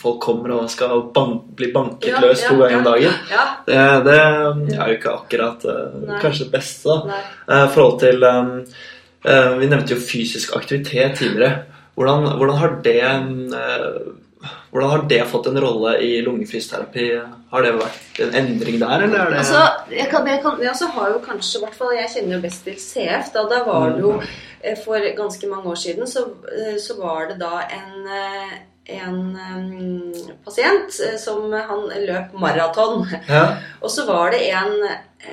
Folk 0.00 0.20
kommer 0.24 0.52
og 0.58 0.68
skal 0.72 1.02
ban 1.14 1.38
bli 1.56 1.72
banket 1.72 2.08
Ja, 2.08 2.20
løs 2.20 2.42
ja, 2.42 2.48
to 2.48 2.60
ganger 2.60 2.78
om 2.78 2.84
dagen. 2.84 3.16
Ja, 3.30 3.46
Det, 3.66 3.80
det 4.04 4.18
er 4.20 4.86
jo 4.88 4.98
ikke 4.98 5.16
akkurat 5.16 5.64
eh, 5.64 5.98
Nei. 6.06 6.20
kanskje 6.20 6.44
det 6.46 6.52
beste. 6.52 7.00
I 7.48 7.66
forhold 7.74 8.00
til 8.00 8.24
Vi 9.60 9.66
nevnte 9.68 9.92
jo 9.92 10.00
fysisk 10.00 10.54
aktivitet 10.56 11.18
tidligere. 11.18 11.64
Hvordan, 11.94 12.24
hvordan 12.38 12.56
har 12.56 12.76
det 12.84 13.00
eh, 13.04 13.96
Hvordan 14.70 14.90
har 14.90 15.02
det 15.08 15.26
fått 15.28 15.46
en 15.50 15.60
rolle 15.60 15.98
i 16.00 16.22
lungefrystterapi? 16.24 17.20
Har 17.50 17.62
det 17.66 17.74
vært 17.76 18.20
en 18.24 18.34
endring 18.38 18.78
der, 18.80 19.02
eller 19.04 19.18
er 19.18 19.30
det 19.34 19.38
Altså, 19.42 19.60
jeg 19.92 20.08
kan, 20.08 20.26
jeg 20.30 20.40
kan, 20.44 20.54
jeg 20.62 20.74
har 20.94 21.06
jo 21.12 21.18
kanskje, 21.24 21.58
i 21.60 21.62
Jeg 21.98 22.10
kjenner 22.14 22.34
jo 22.36 22.42
best 22.46 22.60
til 22.64 22.76
CF. 22.80 23.26
Da, 23.34 23.40
da 23.50 23.58
var 23.66 23.90
det 23.90 24.00
jo 24.00 24.12
eh, 24.62 24.76
For 24.84 24.98
ganske 25.16 25.46
mange 25.50 25.66
år 25.74 25.78
siden 25.82 26.06
så, 26.08 26.20
eh, 26.56 26.76
så 26.80 26.92
var 27.02 27.20
det 27.28 27.36
da 27.42 27.54
en, 27.68 28.06
eh, 28.06 28.52
en 28.96 29.36
eh, 29.36 30.30
pasient 30.44 30.92
som 31.20 31.52
han 31.52 31.90
løp 32.06 32.32
maraton. 32.32 33.06
Ja. 33.28 33.46
Og 33.84 33.90
så 33.92 34.06
var 34.08 34.30
det 34.32 34.40
en 34.54 34.72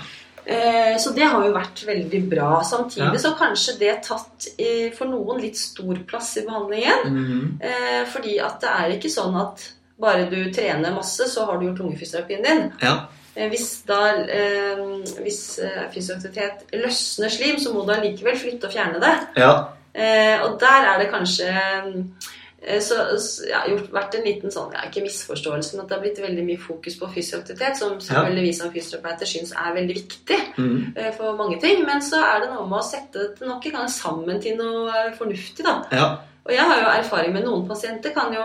Eh, 0.49 0.95
så 0.97 1.11
det 1.13 1.27
har 1.29 1.43
jo 1.45 1.53
vært 1.53 1.83
veldig 1.85 2.21
bra. 2.29 2.63
Samtidig 2.65 3.13
Ja. 3.13 3.21
så 3.21 3.35
kanskje 3.37 3.75
det 3.79 4.03
tatt 4.07 4.47
eh, 4.57 4.89
for 4.97 5.05
noen 5.11 5.41
litt 5.41 5.57
stor 5.57 5.99
plass 6.07 6.37
i 6.37 6.45
behandlingen. 6.47 7.05
Mm 7.05 7.25
-hmm. 7.27 8.05
fordi 8.09 8.39
at 8.39 8.61
det 8.61 8.69
er 8.69 8.97
ikke 8.97 9.09
sånn 9.13 9.35
at 9.41 9.71
bare 10.01 10.29
du 10.29 10.51
trener 10.53 10.95
masse, 10.95 11.29
så 11.29 11.45
har 11.45 11.57
du 11.57 11.65
gjort 11.65 11.79
lungefysioterapien 11.79 12.43
din. 12.43 12.71
ja. 12.81 13.07
Eh, 13.35 13.49
Hvis 13.49 13.83
da 13.87 14.13
hvis 15.21 15.59
fysioaktivitet 15.93 16.65
løsner 16.73 17.29
slim, 17.29 17.59
så 17.59 17.73
må 17.73 17.85
du 17.85 17.91
allikevel 17.93 18.37
flytte 18.37 18.67
og 18.67 18.73
fjerne 18.73 18.99
det. 18.99 19.17
Ja. 19.37 19.67
Eh, 19.93 20.41
og 20.43 20.59
der 20.59 20.85
er 20.85 20.99
det 20.99 21.11
kanskje 21.11 21.49
så, 22.59 22.95
så 23.23 23.45
ja, 23.47 23.61
gjort, 23.71 23.87
vært 23.95 24.15
en 24.19 24.25
liten 24.27 24.51
sånn, 24.51 24.73
ja, 24.75 24.83
ikke 24.89 25.05
misforståelse, 25.05 25.75
men 25.75 25.85
at 25.85 25.91
det 25.91 25.95
har 25.95 26.01
blitt 26.03 26.21
veldig 26.23 26.43
mye 26.43 26.59
fokus 26.59 26.97
på 26.99 27.07
fysioaktivitet, 27.13 27.79
som 27.79 27.95
selvfølgelig 28.03 28.43
vi 28.43 28.55
som 28.57 28.73
fysioterapeuter 28.73 29.29
syns 29.31 29.53
er 29.55 29.77
veldig 29.77 29.95
viktig 29.95 30.39
mm. 30.57 30.73
uh, 30.97 31.11
for 31.15 31.37
mange 31.39 31.59
ting. 31.63 31.85
Men 31.87 32.03
så 32.03 32.19
er 32.19 32.43
det 32.43 32.49
noe 32.51 32.67
med 32.67 32.81
å 32.81 32.87
sette 32.89 33.29
det 33.39 33.47
nok 33.47 33.69
en 33.69 33.77
gang 33.79 33.93
sammen 33.93 34.41
til 34.43 34.59
noe 34.59 34.89
eh, 34.91 35.13
fornuftig, 35.15 35.63
da. 35.65 35.77
ja. 35.95 36.09
Og 36.49 36.55
jeg 36.55 36.65
har 36.65 36.81
jo 36.81 36.91
erfaring 36.97 37.33
med 37.35 37.45
noen 37.45 37.67
pasienter 37.69 38.13
kan 38.15 38.33
jo 38.33 38.43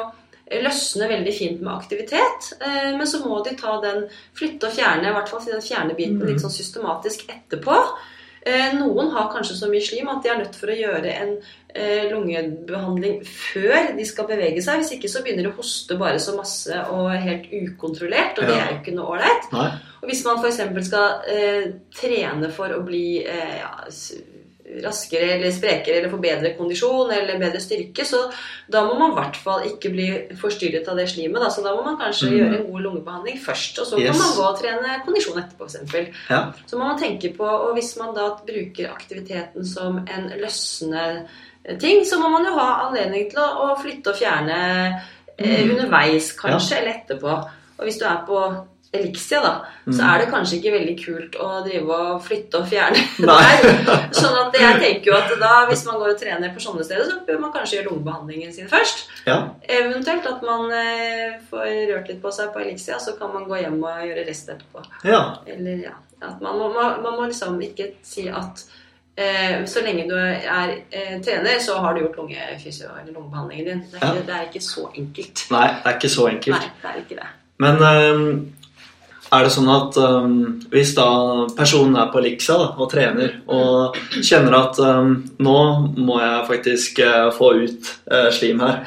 løsne 0.61 1.07
veldig 1.09 1.33
fint 1.35 1.63
med 1.65 1.73
aktivitet, 1.75 2.51
uh, 2.63 2.93
men 2.95 3.07
så 3.11 3.25
må 3.27 3.43
de 3.43 3.57
ta 3.59 3.81
den 3.83 4.05
flytte 4.39 4.71
og 4.71 4.79
fjerne, 4.79 5.11
i 5.11 5.17
hvert 5.17 5.33
fall 5.33 5.43
den 5.49 5.65
fjerne 5.65 5.99
biten 5.99 6.23
mm. 6.23 6.29
litt 6.31 6.45
sånn 6.45 6.55
systematisk 6.55 7.27
etterpå. 7.35 7.81
Eh, 8.45 8.75
Noen 8.77 9.09
har 9.15 9.31
kanskje 9.33 9.57
så 9.57 9.69
mye 9.73 9.85
slim 9.85 10.09
at 10.13 10.25
de 10.25 10.29
er 10.29 10.41
nødt 10.43 10.57
for 10.61 10.69
å 10.69 10.77
gjøre 10.77 11.13
en 11.17 11.31
eh, 11.73 12.11
lungebehandling 12.11 13.23
før 13.25 13.95
de 13.97 14.05
skal 14.05 14.29
bevege 14.29 14.61
seg. 14.65 14.83
Hvis 14.83 14.93
ikke 14.99 15.09
så 15.09 15.23
begynner 15.25 15.49
de 15.49 15.53
å 15.55 15.57
hoste 15.57 15.97
bare 16.01 16.21
så 16.21 16.37
masse 16.37 16.83
og 16.93 17.09
helt 17.25 17.49
ukontrollert, 17.49 18.37
og 18.39 18.51
det 18.51 18.59
er 18.59 18.71
jo 18.75 18.79
ikke 18.83 18.97
noe 18.99 19.17
ålreit. 19.17 19.49
Og 20.03 20.11
hvis 20.11 20.25
man 20.27 20.43
f.eks. 20.45 20.61
skal 20.91 21.25
eh, 21.33 21.67
trene 21.97 22.53
for 22.53 22.77
å 22.77 22.83
bli 22.85 23.07
eh, 23.25 23.59
ja, 23.63 23.73
raskere 24.83 25.37
eller 25.37 25.53
sprekere 25.55 26.01
eller 26.01 26.11
får 26.11 26.23
bedre 26.25 26.51
kondisjon 26.59 27.13
eller 27.15 27.39
bedre 27.39 27.61
styrke, 27.63 28.05
så 28.09 28.25
da 28.71 28.83
må 28.87 28.97
man 28.99 29.13
i 29.13 29.19
hvert 29.21 29.37
fall 29.37 29.67
ikke 29.69 29.93
bli 29.95 30.09
forstyrret 30.41 30.89
av 30.91 30.97
det 30.99 31.07
slimet. 31.13 31.41
Da. 31.45 31.51
Så 31.55 31.63
da 31.63 31.75
må 31.77 31.85
man 31.87 31.99
kanskje 32.01 32.31
mm. 32.31 32.37
gjøre 32.39 32.59
en 32.59 32.67
god 32.73 32.85
lungebehandling 32.89 33.39
først, 33.45 33.79
og 33.79 33.87
så 33.87 34.01
Yes. 34.01 34.11
kan 34.11 34.21
man 34.25 34.37
gå 34.37 34.45
og 34.49 34.59
trene 34.61 34.99
kondisjon 35.07 35.39
etterpå, 35.45 35.69
f.eks. 35.71 36.21
Ja. 36.31 36.43
Så 36.67 36.79
må 36.79 36.85
man 36.89 36.99
tenke 36.99 37.33
på, 37.37 37.45
og 37.47 37.75
hvis 37.79 37.97
man 38.01 38.15
da 38.17 38.29
bruker 38.47 38.91
aktiviteten 38.91 39.65
som 39.67 39.99
en 40.05 40.31
løsne 40.41 41.27
ting, 41.81 42.05
så 42.05 42.19
må 42.21 42.29
man 42.29 42.45
jo 42.45 42.55
ha 42.59 42.69
anledning 42.89 43.31
til 43.31 43.41
å, 43.41 43.71
flytte 43.81 44.11
og 44.13 44.17
fjerne 44.19 44.61
eh, 45.39 45.65
Mhm. 45.65 45.71
underveis, 45.71 46.33
kanskje, 46.39 46.79
eller 46.79 46.95
etterpå. 46.99 47.33
Og 47.79 47.85
hvis 47.85 47.99
du 47.99 48.05
er 48.07 48.21
på 48.27 48.67
Elixia, 48.95 49.41
da, 49.43 49.53
så 49.85 49.97
Mhm. 49.99 50.01
er 50.11 50.19
det 50.23 50.29
kanskje 50.33 50.57
ikke 50.59 50.73
veldig 50.75 50.95
kult 51.05 51.35
å 51.43 51.49
drive 51.67 51.91
og 51.99 52.23
flytte 52.25 52.61
og 52.61 52.69
fjerne 52.71 53.01
der. 53.31 53.67
Sånn 54.21 54.39
at 54.43 54.55
jeg 54.61 54.79
tenker 54.85 55.11
jo 55.13 55.17
at 55.19 55.35
da, 55.41 55.53
hvis 55.69 55.85
man 55.89 55.99
går 56.01 56.13
og 56.15 56.21
trener 56.21 56.55
på 56.55 56.63
sånne 56.65 56.85
steder, 56.87 57.05
så 57.11 57.19
bør 57.27 57.41
man 57.43 57.53
kanskje 57.53 57.79
gjøre 57.81 57.91
lungebehandlingen 57.91 58.53
sin 58.55 58.69
først. 58.71 59.05
ja. 59.27 59.41
Eventuelt 59.69 60.27
at 60.31 60.43
man 60.47 60.71
eh, 60.73 61.35
får 61.51 61.67
rørt 61.93 62.09
litt 62.09 62.23
på 62.23 62.33
seg 62.33 62.53
på 62.55 62.63
Elixia, 62.65 62.99
så 63.03 63.17
kan 63.19 63.33
man 63.35 63.45
gå 63.51 63.61
hjem 63.61 63.83
og 63.83 64.07
gjøre 64.09 64.27
resten 64.29 64.57
etterpå. 64.57 64.87
Ja. 65.05 65.21
Eller 65.47 65.85
ja, 65.89 65.95
man, 66.41 66.57
må, 66.59 66.71
man, 66.73 67.03
man 67.03 67.19
må 67.21 67.27
liksom 67.29 67.61
ikke 67.61 67.91
si 68.03 68.29
at 68.29 68.65
eh, 69.17 69.65
så 69.71 69.83
lenge 69.85 70.09
du 70.09 70.15
er 70.17 70.73
eh, 70.91 71.21
trener, 71.23 71.59
så 71.63 71.77
har 71.83 71.95
du 71.95 72.01
gjort 72.07 72.17
lungefysio 72.23 72.89
eller 72.95 73.13
lungebehandlingen 73.13 73.67
din. 73.69 73.85
Det 73.93 74.01
er, 74.03 74.13
ikke, 74.15 74.27
det 74.27 74.35
er 74.41 74.49
ikke 74.49 74.65
så 74.65 74.89
enkelt. 74.97 75.45
Nei, 75.55 75.67
det 75.69 75.91
er 75.93 75.99
ikke 76.01 76.15
så 76.17 76.29
enkelt. 76.33 76.57
Nei, 76.57 76.71
det 76.83 76.91
er 76.95 77.01
ikke 77.05 77.19
det. 77.21 77.29
Men 77.63 77.77
ehm, 77.87 78.31
er 79.33 79.47
det 79.47 79.53
sånn 79.55 79.71
at 79.73 79.97
um, 79.99 80.39
hvis 80.73 80.95
da 80.97 81.09
personen 81.57 81.97
er 81.99 82.11
på 82.13 82.23
Lixa 82.25 82.57
da, 82.61 82.71
og 82.77 82.91
trener, 82.93 83.39
og 83.51 83.97
kjenner 84.21 84.57
at 84.61 84.81
um, 84.85 85.15
nå 85.43 85.59
må 85.97 86.19
jeg 86.21 86.49
faktisk 86.51 87.01
uh, 87.05 87.29
få 87.35 87.53
ut 87.65 87.93
uh, 88.13 88.29
slim 88.35 88.63
her 88.63 88.83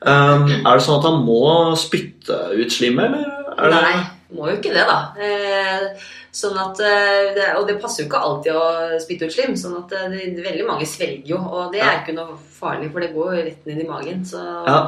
um, 0.00 0.46
Er 0.48 0.70
det 0.72 0.84
sånn 0.86 0.98
at 0.98 1.08
han 1.10 1.20
må 1.26 1.42
spytte 1.78 2.40
ut 2.56 2.72
slimet, 2.74 3.10
eller? 3.10 3.34
Er 3.58 3.74
det... 3.74 3.82
Nei, 3.82 4.00
må 4.38 4.50
jo 4.50 4.58
ikke 4.58 4.74
det, 4.74 4.84
da. 4.86 4.98
Eh, 5.24 6.08
sånn 6.36 6.58
at, 6.60 6.80
eh, 6.84 7.30
det, 7.34 7.46
og 7.58 7.64
det 7.66 7.78
passer 7.82 8.04
jo 8.04 8.08
ikke 8.10 8.20
alltid 8.22 8.58
å 8.60 8.98
spytte 9.02 9.26
ut 9.26 9.34
slim. 9.34 9.56
sånn 9.58 9.78
at 9.80 9.94
det, 10.12 10.28
veldig 10.44 10.66
mange 10.68 10.86
svelger 10.86 11.32
jo, 11.32 11.38
og 11.40 11.72
det 11.72 11.80
er 11.82 12.02
ikke 12.02 12.14
noe 12.14 12.36
farlig, 12.58 12.92
for 12.92 13.02
det 13.02 13.14
går 13.14 13.32
jo 13.34 13.46
rett 13.48 13.66
ned 13.66 13.80
i 13.82 13.88
magen. 13.88 14.22
Så 14.28 14.38
Ja. 14.68 14.78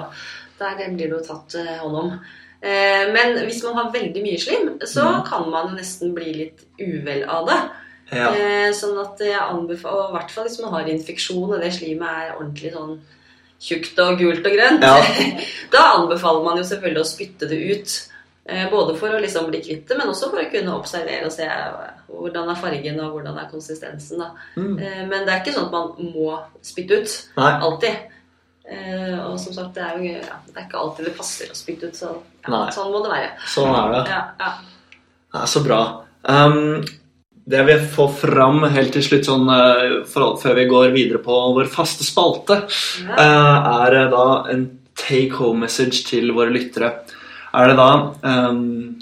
der 0.60 0.76
blir 0.76 1.08
det 1.08 1.16
jo 1.16 1.24
tatt 1.24 1.56
hånd 1.80 1.96
om. 1.96 2.20
Eh, 2.62 3.06
men 3.12 3.38
hvis 3.46 3.62
man 3.64 3.74
har 3.78 3.92
veldig 3.92 4.22
mye 4.22 4.38
slim, 4.40 4.78
så 4.84 5.04
Mm. 5.04 5.24
kan 5.28 5.50
man 5.50 5.76
nesten 5.76 6.14
bli 6.14 6.32
litt 6.34 6.60
uvel 6.78 7.24
av 7.28 7.46
det. 7.48 7.60
Ja. 8.12 8.28
Eh, 8.34 8.70
sånn 8.72 8.98
at 9.00 9.18
jeg 9.18 9.38
anbefaler, 9.38 10.08
i 10.10 10.12
hvert 10.18 10.30
fall 10.30 10.44
hvis 10.48 10.60
man 10.60 10.72
har 10.72 10.84
infeksjon, 10.88 11.54
og 11.54 11.60
det 11.60 11.72
slimet 11.72 12.08
er 12.08 12.34
ordentlig 12.36 12.72
sånn 12.74 13.00
tjukt 13.60 13.98
og 13.98 14.18
gult 14.18 14.44
og 14.46 14.52
grønt, 14.52 14.82
Ja. 14.82 15.00
da 15.72 15.78
anbefaler 15.96 16.44
man 16.44 16.56
jo 16.58 16.64
selvfølgelig 16.64 17.00
å 17.00 17.12
spytte 17.12 17.48
det 17.48 17.60
ut. 17.72 18.06
Eh, 18.46 18.68
Både 18.70 18.96
for 18.98 19.08
å 19.08 19.20
liksom 19.20 19.46
bli 19.50 19.60
kvitt 19.60 19.86
det, 19.88 19.96
men 19.98 20.08
også 20.08 20.30
for 20.30 20.38
å 20.42 20.50
kunne 20.50 20.74
observere 20.74 21.26
og 21.26 21.32
se 21.32 21.46
hvordan 22.10 22.50
er 22.50 22.54
fargen 22.60 23.00
og 23.00 23.12
hvordan 23.14 23.38
er 23.38 23.48
konsistensen. 23.52 24.18
Da. 24.18 24.30
Mm. 24.56 24.76
Men 25.08 25.24
det 25.24 25.28
er 25.28 25.40
ikke 25.44 25.54
sånn 25.54 25.66
at 25.66 25.72
man 25.72 26.12
må 26.14 26.40
spytte 26.62 27.00
ut. 27.02 27.28
Nei. 27.36 27.52
Alltid. 27.60 27.96
Eh, 28.70 29.18
Og 29.26 29.38
som 29.42 29.52
sagt, 29.56 29.74
det 29.74 29.82
er 29.82 29.96
jo 29.98 30.04
ja, 30.14 30.36
det 30.46 30.56
er 30.56 30.66
ikke 30.68 30.78
alltid 30.78 31.08
det 31.10 31.16
passer 31.18 31.50
å 31.50 31.56
spytte 31.58 31.90
ut, 31.90 31.96
så 31.98 32.12
ja, 32.46 32.60
sånn 32.74 32.92
må 32.94 33.00
det 33.04 33.10
være. 33.16 33.30
Sånn 33.50 33.74
er 33.74 33.92
det. 33.96 34.02
Ja, 34.12 34.20
ja. 34.38 34.50
Det 35.32 35.40
er 35.42 35.50
så 35.50 35.62
bra. 35.64 35.80
Um, 36.24 36.82
det 37.50 37.56
jeg 37.58 37.66
vil 37.66 37.86
få 37.96 38.06
fram 38.14 38.62
helt 38.70 38.92
til 38.94 39.02
slutt, 39.02 39.26
sånn, 39.26 39.48
eh, 39.50 39.94
for, 40.06 40.36
før 40.38 40.54
vi 40.60 40.68
går 40.70 40.92
videre 40.94 41.18
på 41.24 41.38
vår 41.56 41.66
faste 41.72 42.06
spalte, 42.06 42.60
eh, 43.10 43.70
er 43.86 43.96
da 44.12 44.26
en 44.52 44.68
take 45.00 45.32
home 45.38 45.64
message 45.64 46.04
til 46.06 46.30
våre 46.36 46.52
lyttere. 46.54 46.92
Er 47.56 47.66
det 47.72 47.76
da 47.80 47.86
um, 48.22 48.98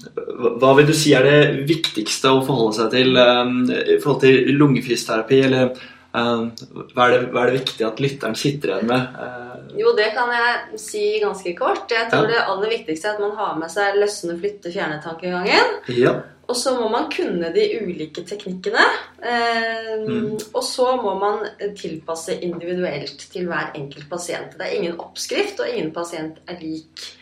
hva- 0.62 0.74
vil 0.78 0.86
du 0.88 0.94
si 0.96 1.12
er 1.12 1.26
det 1.26 1.66
viktigste 1.68 2.30
å 2.32 2.40
forholde 2.46 2.78
seg 2.78 2.90
til 2.94 3.16
um, 3.20 3.58
i 3.68 3.98
forhold 4.00 4.22
til 4.22 4.48
lungefysioterapi? 4.56 5.40
Eller 5.44 5.74
hva, 6.12 7.04
er 7.04 7.10
det, 7.12 7.28
hva 7.32 7.42
er 7.44 7.50
det 7.52 7.60
viktig 7.60 7.84
at 7.86 8.00
lytteren 8.00 8.34
sitter 8.38 8.72
igjen 8.74 8.86
med? 8.88 9.18
Eh, 9.20 9.44
Jo, 9.78 9.92
det 9.94 10.08
kan 10.16 10.30
jeg 10.32 10.78
si 10.80 11.20
ganske 11.22 11.52
kort. 11.58 11.90
Jeg 11.92 12.08
tror 12.10 12.24
Ja. 12.24 12.32
det 12.32 12.46
aller 12.48 12.68
viktigste 12.72 13.08
er 13.08 13.14
at 13.14 13.20
man 13.20 13.36
har 13.36 13.58
med 13.58 13.70
seg 13.70 13.94
løsne, 14.00 14.38
flytte, 14.40 14.72
fjerne-tankegangen. 14.72 15.78
ja. 15.88 16.14
Og 16.48 16.56
så 16.56 16.72
må 16.80 16.88
man 16.90 17.10
kunne 17.12 17.52
de 17.52 17.64
ulike 17.82 18.22
teknikkene. 18.24 18.84
Eh, 19.22 19.98
Mm. 20.08 20.38
Og 20.54 20.62
så 20.64 20.96
må 21.02 21.18
man 21.20 21.44
tilpasse 21.76 22.40
individuelt 22.40 23.18
til 23.32 23.46
hver 23.46 23.72
enkelt 23.74 24.08
pasient. 24.08 24.52
Det 24.56 24.62
er 24.66 24.76
ingen 24.78 24.96
oppskrift, 24.98 25.60
og 25.60 25.68
ingen 25.68 25.92
pasient 25.92 26.38
er 26.48 26.56
lik. 26.60 27.16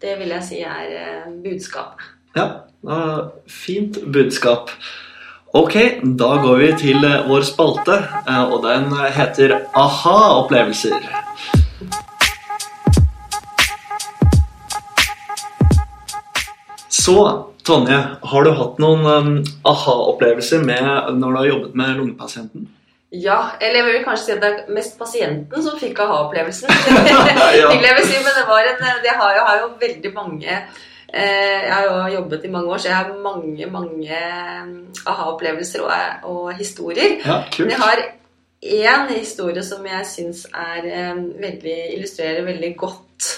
Det 0.00 0.18
vil 0.18 0.28
jeg 0.28 0.42
si 0.44 0.60
er 0.60 0.92
eh, 0.92 1.32
budskapet. 1.42 2.04
Ja, 2.36 2.50
fint 3.48 3.96
budskap. 4.12 4.68
Ok, 5.56 5.74
da 6.02 6.34
går 6.36 6.56
vi 6.60 6.66
til 6.76 7.04
eh, 7.08 7.22
vår 7.24 7.44
spalte, 7.48 7.94
eh, 8.28 8.42
og 8.52 8.58
den 8.60 8.90
heter 9.14 9.54
Aha-opplevelser. 9.72 10.98
Så, 16.92 17.14
Tonje, 17.64 18.00
har 18.20 18.44
du 18.44 18.50
hatt 18.58 18.82
noen 18.84 19.06
um, 19.08 19.30
aha-opplevelser 19.64 20.66
når 20.66 21.24
du 21.24 21.38
har 21.38 21.48
jobbet 21.48 21.78
med 21.80 21.94
lungepasienten? 22.02 22.66
Ja, 23.16 23.38
eller 23.56 23.80
jeg 23.80 23.86
vil 23.86 24.04
kanskje 24.04 24.26
si 24.26 24.34
at 24.34 24.42
det 24.44 24.50
er 24.50 24.74
mest 24.76 24.98
pasienten 25.00 25.64
som 25.64 25.78
fikk 25.80 26.04
aha-opplevelsen. 26.04 26.68
Ja. 27.56 27.72
Si, 27.72 28.20
men 28.20 28.36
det 28.36 28.44
var 28.44 28.68
en 28.74 28.84
det 29.00 29.16
har, 29.16 29.32
Jeg 29.38 29.48
har 29.48 29.62
jo 29.62 29.72
veldig 29.80 30.12
mange 30.12 30.52
eh, 30.52 30.84
Jeg 31.12 31.72
har 31.72 31.84
jo 31.86 32.14
jobbet 32.16 32.44
i 32.44 32.50
mange 32.50 32.68
år, 32.74 32.78
så 32.82 32.88
jeg 32.88 32.96
har 32.96 33.12
mange, 33.22 33.66
mange 33.70 34.20
mm, 34.66 34.86
aha-opplevelser 35.06 35.84
og, 35.86 35.92
og 36.30 36.52
historier. 36.58 37.20
Ja, 37.24 37.42
Men 37.58 37.70
jeg 37.70 37.78
har 37.78 38.02
én 38.62 39.12
historie 39.14 39.62
som 39.62 39.86
jeg 39.86 40.06
syns 40.10 40.46
eh, 40.50 41.16
illustrerer 41.94 42.44
veldig 42.44 42.72
godt 42.76 43.28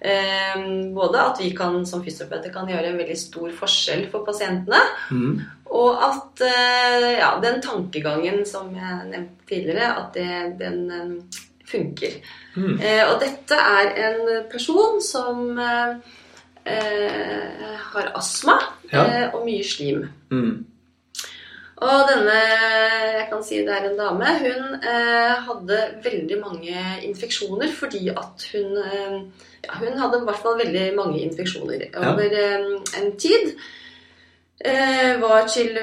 eh, 0.00 0.62
både 0.94 1.22
at 1.22 1.40
vi 1.42 1.50
kan, 1.56 1.80
som 1.86 2.04
fysioterapeuter 2.04 2.52
kan 2.54 2.68
gjøre 2.70 2.92
en 2.92 3.00
veldig 3.00 3.18
stor 3.18 3.50
forskjell 3.58 4.06
for 4.12 4.24
pasientene, 4.26 4.82
Mm. 5.10 5.40
og 5.66 6.04
at 6.04 6.44
eh, 6.46 7.18
ja, 7.18 7.32
den 7.42 7.60
tankegangen 7.62 8.44
som 8.46 8.70
jeg 8.74 9.10
nevnte 9.10 9.48
tidligere, 9.48 9.90
at 9.98 10.14
det, 10.14 10.58
den 10.60 10.90
eh, 10.90 11.42
funker. 11.66 12.20
Mm. 12.56 12.78
Eh, 12.80 13.02
og 13.10 13.20
dette 13.20 13.54
er 13.54 13.90
en 14.06 14.44
person 14.52 15.02
som 15.02 15.58
eh, 16.66 17.76
har 17.92 18.12
astma 18.18 18.58
Ja. 18.92 19.04
eh, 19.04 19.34
og 19.34 19.44
mye 19.46 19.64
slim. 19.64 20.08
Mm. 20.30 20.64
Og 21.76 22.06
denne, 22.08 22.36
jeg 23.18 23.26
kan 23.30 23.42
si 23.44 23.58
det 23.66 23.68
er 23.68 23.90
en 23.90 23.98
dame, 23.98 24.30
hun 24.40 24.76
eh, 24.80 25.34
hadde 25.48 25.80
veldig 26.04 26.38
mange 26.40 26.76
infeksjoner 27.04 27.68
fordi 27.76 28.08
at 28.08 28.46
hun 28.54 28.78
eh, 28.80 29.18
ja, 29.66 29.74
Hun 29.82 29.98
hadde 29.98 30.22
i 30.22 30.24
hvert 30.28 30.40
fall 30.44 30.56
veldig 30.62 30.86
mange 30.96 31.20
infeksjoner 31.26 31.82
Ja. 31.92 32.12
over 32.12 32.32
eh, 32.32 33.02
en 33.02 33.16
tid. 33.18 33.56
Eh, 34.64 35.20
var 35.20 35.44
til 35.52 35.76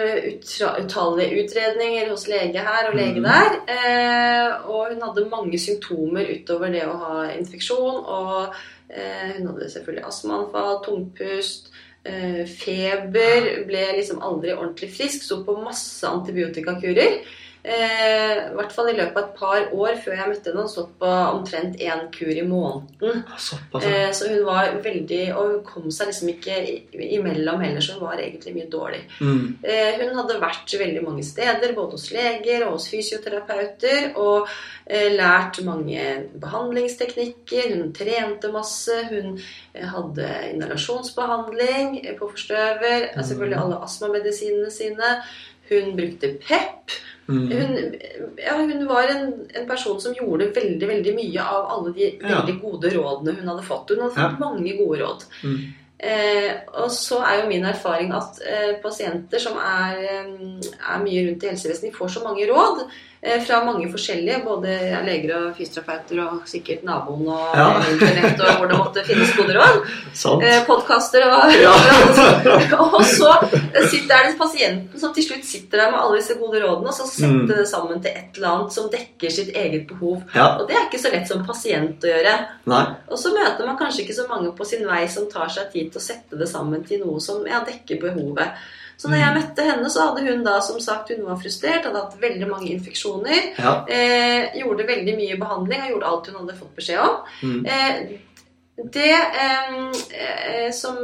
utallige 0.82 1.44
utredninger 1.44 2.10
hos 2.10 2.28
lege 2.28 2.58
her 2.66 2.88
og 2.90 2.96
lege 2.96 3.20
Mhm. 3.22 3.24
der. 3.24 3.52
Eh, 3.70 4.70
og 4.70 4.88
hun 4.94 5.02
hadde 5.02 5.30
mange 5.30 5.60
symptomer 5.60 6.26
utover 6.34 6.72
det 6.72 6.82
å 6.88 6.98
ha 6.98 7.28
infeksjon. 7.38 8.06
Og 8.06 8.54
hun 8.90 9.48
hadde 9.48 9.70
selvfølgelig 9.72 10.06
astmaanfall, 10.08 10.82
tungpust, 10.86 11.72
eh, 12.06 12.44
feber. 12.48 13.48
Ble 13.68 13.86
liksom 13.98 14.22
aldri 14.22 14.54
ordentlig 14.54 14.92
frisk. 14.98 15.24
Sto 15.24 15.44
på 15.44 15.58
masse 15.64 16.08
antibiotikakurer. 16.08 17.24
Eh, 17.64 18.50
I 18.52 18.56
hvert 18.58 18.74
fall 18.76 18.90
i 18.92 18.96
løpet 18.98 19.16
av 19.16 19.24
et 19.24 19.36
par 19.40 19.70
år 19.72 20.00
før 20.04 20.18
jeg 20.18 20.32
møtte 20.34 20.52
henne. 20.52 20.64
Hun 20.66 20.72
stått 20.72 20.90
på 21.00 21.12
omtrent 21.32 21.78
én 21.80 22.02
kur 22.12 22.32
i 22.32 22.44
måneden. 22.44 23.22
Såpass. 23.40 23.86
ja. 23.88 24.02
Eh, 24.10 24.12
så 24.12 24.28
hun 24.34 24.44
var 24.44 24.74
veldig 24.84 25.22
Og 25.38 25.52
hun 25.52 25.62
kom 25.64 25.86
seg 25.92 26.10
liksom 26.10 26.32
ikke 26.34 26.58
imellom 26.92 27.64
heller, 27.64 27.80
så 27.80 27.96
hun 27.96 28.04
var 28.04 28.20
egentlig 28.20 28.56
mye 28.58 28.68
dårlig. 28.72 29.00
Mm. 29.22 29.46
Eh, 29.64 30.02
hun 30.02 30.20
hadde 30.20 30.42
vært 30.42 30.76
veldig 30.82 31.04
mange 31.06 31.24
steder, 31.24 31.76
både 31.78 31.96
hos 31.96 32.10
leger 32.12 32.66
og 32.68 32.76
hos 32.76 32.90
fysioterapeuter, 32.92 34.12
og 34.20 34.52
eh, 34.86 35.14
lært 35.16 35.62
mange 35.64 36.04
behandlingsteknikker. 36.44 37.78
Hun 37.78 37.96
trente 37.96 38.52
masse. 38.52 39.00
Hun 39.08 39.40
eh, 39.74 39.88
hadde 39.88 40.30
inhalasjonsbehandling 40.52 42.02
eh, 42.04 42.20
på 42.20 42.28
forstøver. 42.36 43.10
Mm. 43.16 43.24
Selvfølgelig 43.24 43.60
alle 43.64 43.82
astmamedisinene 43.88 44.72
sine. 44.72 45.16
Hun 45.72 45.96
brukte 45.96 46.36
PEP. 46.44 47.00
Mm. 47.28 47.52
Hun, 47.52 47.78
ja, 48.38 48.58
hun 48.58 48.88
var 48.88 49.08
en, 49.08 49.30
en 49.56 49.68
person 49.68 50.02
som 50.02 50.16
gjorde 50.18 50.50
veldig 50.56 50.90
veldig 50.90 51.14
mye 51.16 51.46
av 51.46 51.70
alle 51.72 51.94
de 51.96 52.10
Ja. 52.10 52.42
veldig 52.42 52.58
gode 52.62 52.92
rådene 52.92 53.38
hun 53.40 53.48
hadde 53.48 53.64
fått. 53.64 53.90
Hun 53.90 54.04
hadde 54.04 54.18
fått 54.18 54.44
mange 54.44 54.76
gode 54.78 55.00
råd. 55.00 55.24
Mm. 55.44 55.62
Eh, 56.04 56.52
og 56.84 56.92
så 56.92 57.22
er 57.24 57.42
jo 57.42 57.48
min 57.48 57.64
erfaring 57.66 58.12
at 58.12 58.42
eh, 58.44 58.74
pasienter 58.84 59.40
som 59.40 59.56
er, 59.56 60.02
eh, 60.04 60.72
er 60.92 61.04
mye 61.04 61.22
rundt 61.30 61.46
i 61.46 61.52
helsevesenet, 61.54 61.94
de 61.94 61.98
får 61.98 62.12
så 62.18 62.24
mange 62.26 62.48
råd 62.50 62.84
fra 63.48 63.62
mange 63.64 63.88
forskjellige, 63.88 64.42
både 64.44 64.74
leger 65.06 65.32
og 65.38 65.56
fysioterapeuter 65.56 66.20
og 66.26 66.42
sikkert 66.50 66.82
naboen 66.84 67.28
og 67.32 67.54
Ja. 67.56 67.68
internett 67.92 68.42
og 68.44 68.58
hvor 68.60 68.68
det 68.68 68.78
måtte 68.82 69.04
finnes 69.08 69.32
gode 69.38 69.56
råd. 69.56 69.78
Eh, 70.44 70.66
Podkaster 70.68 71.24
og 71.30 71.54
Ja. 71.56 71.72
Og 72.84 73.02
så 73.08 73.30
sitter, 73.90 74.14
er 74.16 74.28
det 74.28 74.38
pasienten 74.38 75.00
som 75.00 75.14
til 75.16 75.24
slutt 75.24 75.46
sitter 75.48 75.78
der 75.86 75.92
med 75.92 76.00
alle 76.04 76.20
disse 76.20 76.36
gode 76.40 76.60
rådene, 76.62 76.88
og 76.92 76.94
så 76.94 77.08
setter 77.08 77.34
Mm. 77.34 77.48
det 77.48 77.68
sammen 77.68 78.02
til 78.04 78.12
et 78.12 78.36
eller 78.36 78.48
annet 78.50 78.74
som 78.74 78.90
dekker 78.92 79.32
sitt 79.32 79.56
eget 79.56 79.88
behov. 79.88 80.22
Ja. 80.36 80.58
Og 80.60 80.68
det 80.68 80.76
er 80.76 80.86
ikke 80.90 81.02
så 81.02 81.12
lett 81.12 81.28
som 81.28 81.46
pasient 81.46 82.04
å 82.04 82.12
gjøre. 82.12 82.36
Nei. 82.68 82.86
Og 83.10 83.18
så 83.18 83.32
møter 83.34 83.66
man 83.66 83.78
kanskje 83.78 84.04
ikke 84.06 84.16
så 84.20 84.28
mange 84.30 84.52
på 84.58 84.66
sin 84.66 84.86
vei 84.88 85.08
som 85.08 85.30
tar 85.32 85.48
seg 85.50 85.72
tid 85.72 85.92
til 85.92 86.00
å 86.02 86.04
sette 86.04 86.38
det 86.38 86.48
sammen 86.50 86.84
til 86.86 87.00
noe 87.06 87.20
som 87.22 87.46
ja, 87.48 87.64
dekker 87.66 88.02
behovet. 88.02 88.52
Så 88.98 89.10
når 89.10 89.20
jeg 89.20 89.38
møtte 89.38 89.64
henne, 89.68 89.90
så 89.92 90.10
hadde 90.10 90.26
hun 90.28 90.44
da 90.46 90.60
som 90.64 90.80
sagt 90.84 91.10
hun 91.12 91.26
var 91.28 91.40
frustrert, 91.42 91.88
hadde 91.88 92.04
hatt 92.04 92.20
veldig 92.22 92.48
mange 92.50 92.70
infeksjoner. 92.72 93.50
Ja. 93.58 93.74
Eh, 93.90 94.60
gjorde 94.62 94.88
veldig 94.88 95.16
mye 95.18 95.40
behandling 95.42 95.82
og 95.86 95.90
gjorde 95.96 96.12
alt 96.12 96.30
hun 96.30 96.40
hadde 96.42 96.60
fått 96.60 96.78
beskjed 96.78 97.02
om. 97.04 97.18
Mm. 97.42 97.66
Eh, 97.66 98.14
det 98.94 99.12
eh, 99.14 99.74
eh, 100.18 100.72
som 100.74 100.96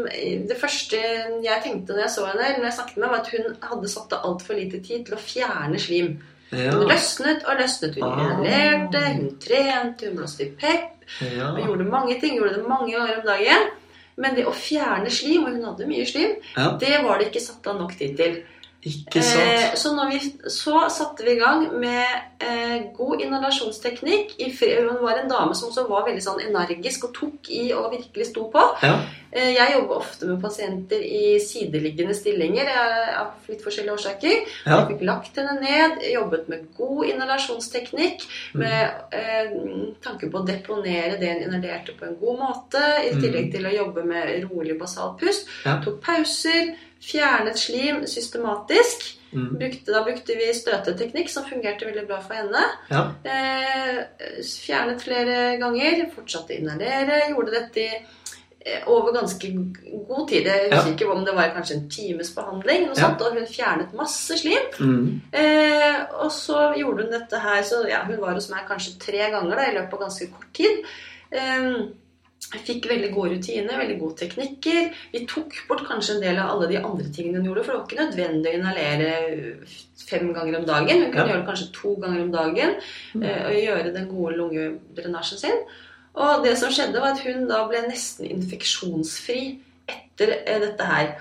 Det 0.49 0.57
første 0.57 0.97
jeg 1.43 1.61
tenkte 1.63 1.93
når 1.93 2.07
jeg 2.07 2.13
så 2.15 2.25
henne, 2.25 2.47
når 2.57 2.65
jeg 2.65 2.77
snakket 2.79 2.97
med 2.97 3.05
henne, 3.05 3.13
var 3.13 3.21
at 3.21 3.33
hun 3.35 3.69
hadde 3.71 3.91
satt 3.93 4.15
av 4.17 4.25
altfor 4.29 4.57
lite 4.57 4.81
tid 4.85 5.05
til 5.05 5.17
å 5.17 5.21
fjerne 5.21 5.81
slim. 5.81 6.15
Ja. 6.49 6.71
Hun 6.73 6.87
løsnet 6.89 7.45
og 7.45 7.59
løsnet. 7.61 7.99
Hun 7.99 8.03
Ah. 8.03 8.39
hun 8.39 9.35
trente, 9.37 10.07
hun 10.07 10.17
blåste 10.17 10.47
i 10.47 10.49
pep. 10.49 11.05
Ja. 11.21 11.51
Hun 11.53 11.67
gjorde 11.67 11.85
mange 11.85 12.19
ting, 12.19 12.37
gjorde 12.37 12.55
det 12.55 12.67
mange 12.67 12.91
ganger 12.91 13.19
om 13.19 13.25
dagen. 13.25 13.69
Men 14.19 14.35
det 14.35 14.45
å 14.49 14.53
fjerne 14.55 15.09
slim, 15.13 15.45
og 15.47 15.55
hun 15.55 15.63
hadde 15.69 15.87
mye 15.87 16.05
slim, 16.07 16.35
Ja. 16.57 16.73
det 16.81 16.97
var 17.05 17.19
det 17.21 17.29
ikke 17.31 17.41
satt 17.45 17.67
av 17.71 17.79
nok 17.79 17.93
tid 17.97 18.17
til. 18.19 18.41
Ikke 18.87 19.19
sant. 19.19 19.43
Eh, 19.43 19.73
så, 19.75 19.91
når 19.91 20.11
vi, 20.13 20.19
så 20.47 20.85
satte 20.89 21.25
vi 21.27 21.33
i 21.35 21.39
gang 21.39 21.65
med 21.81 22.05
eh, 22.39 22.77
god 22.95 23.19
inhalasjonsteknikk. 23.25 24.37
Hun 24.61 25.01
var 25.03 25.19
en 25.19 25.27
dame 25.31 25.55
som 25.57 25.73
var 25.89 26.05
veldig 26.07 26.23
sånn 26.23 26.39
energisk 26.47 27.09
og 27.09 27.15
tok 27.17 27.49
i 27.51 27.65
og 27.75 27.89
virkelig 27.91 28.29
sto 28.31 28.45
på. 28.53 28.63
Ja. 28.85 28.93
Eh, 29.35 29.51
jeg 29.57 29.75
jobber 29.75 29.99
ofte 29.99 30.25
med 30.31 30.39
pasienter 30.41 31.03
i 31.03 31.35
sideliggende 31.43 32.15
stillinger 32.17 32.71
eh, 32.71 33.11
av 33.19 33.51
litt 33.51 33.61
forskjellige 33.67 33.97
årsaker. 33.99 34.37
Ja. 34.63 34.79
Jeg 34.79 34.87
fikk 34.93 35.03
lagt 35.11 35.35
henne 35.37 35.59
ned, 35.59 35.99
jobbet 36.15 36.47
med 36.49 36.65
god 36.79 37.05
inhalasjonsteknikk. 37.11 38.23
Mm. 38.55 38.63
Med 38.63 39.15
eh, 39.19 39.55
tanke 40.07 40.31
på 40.31 40.39
å 40.39 40.47
deponere 40.47 41.19
det 41.19 41.33
hun 41.35 41.43
inhalerte 41.49 41.99
på 41.99 42.07
en 42.07 42.17
god 42.23 42.39
måte. 42.47 42.85
I 43.03 43.11
Mm. 43.11 43.21
tillegg 43.25 43.51
til 43.51 43.65
å 43.67 43.75
jobbe 43.75 44.03
med 44.07 44.47
rolig 44.47 44.79
basalpust. 44.79 45.49
Ja. 45.65 45.81
Tok 45.83 45.99
pauser. 46.05 46.77
Fjernet 47.01 47.57
slim 47.59 48.03
systematisk. 48.07 49.15
Mm. 49.31 49.57
Brukte, 49.59 49.91
da 49.93 50.01
brukte 50.03 50.35
vi 50.35 50.47
støteteknikk, 50.57 51.29
som 51.29 51.45
fungerte 51.45 51.85
veldig 51.85 52.07
bra 52.09 52.17
for 52.23 52.33
henne. 52.39 52.63
Ja. 52.89 53.03
Eh, 53.23 53.99
fjernet 54.43 55.03
flere 55.05 55.57
ganger. 55.61 56.07
Fortsatte 56.15 56.55
å 56.55 56.59
inhalere. 56.63 57.19
Gjorde 57.29 57.53
dette 57.53 57.83
i 57.83 57.91
eh, 57.93 58.87
over 58.89 59.13
ganske 59.15 59.51
god 60.09 60.25
tid. 60.31 60.49
Jeg 60.49 60.71
husker 60.73 60.89
Ja. 60.89 60.95
ikke 60.95 61.11
om 61.13 61.23
det 61.25 61.35
var 61.37 61.53
kanskje 61.55 61.77
en 61.77 61.89
times 61.89 62.33
behandling. 62.35 62.89
Ja. 62.97 63.13
og 63.13 63.37
hun 63.37 63.47
fjernet 63.47 63.93
masse 63.93 64.37
slim. 64.41 64.65
Mm. 64.79 65.21
Eh, 65.31 66.01
og 66.19 66.31
så 66.31 66.73
gjorde 66.75 67.03
hun 67.05 67.11
dette 67.11 67.39
her 67.39 67.61
så 67.63 67.85
ja, 67.87 68.03
Hun 68.09 68.19
var 68.19 68.33
hos 68.33 68.49
meg 68.49 68.67
kanskje 68.67 68.97
tre 68.99 69.29
ganger 69.31 69.55
da, 69.55 69.69
i 69.69 69.75
løpet 69.77 69.93
av 69.93 69.99
ganske 70.07 70.27
kort 70.33 70.51
tid. 70.53 70.83
Eh, 71.31 71.85
jeg 72.53 72.61
fikk 72.65 72.85
veldig 72.89 73.09
gode 73.13 73.35
rutiner, 73.35 73.77
veldig 73.77 73.97
gode 73.99 74.15
teknikker. 74.23 74.93
Vi 75.13 75.25
tok 75.29 75.53
bort 75.67 75.83
kanskje 75.85 76.15
en 76.15 76.21
del 76.23 76.37
av 76.39 76.53
alle 76.55 76.69
de 76.71 76.77
andre 76.79 77.09
tingene 77.13 77.37
hun 77.41 77.45
gjorde. 77.49 77.65
For 77.65 77.73
det 77.73 77.79
var 77.79 77.87
ikke 77.87 78.05
nødvendig 78.05 78.49
å 78.53 78.57
inhalere 78.57 79.09
fem 80.09 80.31
ganger 80.33 80.57
om 80.59 80.65
dagen. 80.65 81.03
Hun 81.03 81.11
kunne 81.11 81.27
Ja. 81.27 81.33
gjøre 81.33 81.41
det 81.43 81.49
kanskje 81.49 81.73
to 81.73 81.95
ganger 82.01 82.21
om 82.23 82.31
dagen. 82.31 82.75
Mm. 83.13 83.23
eh, 83.23 83.45
Og 83.45 83.53
gjøre 83.67 83.93
den 83.93 84.07
gode 84.07 84.37
lungedrenasjen 84.37 85.37
sin. 85.37 85.59
Og 86.15 86.43
det 86.43 86.57
som 86.57 86.71
skjedde, 86.71 86.99
var 86.99 87.11
at 87.13 87.19
hun 87.19 87.47
da 87.47 87.67
ble 87.67 87.81
nesten 87.87 88.25
infeksjonsfri 88.25 89.59
etter 89.87 90.33
eh, 90.47 90.59
dette 90.59 90.81
her. 90.83 91.15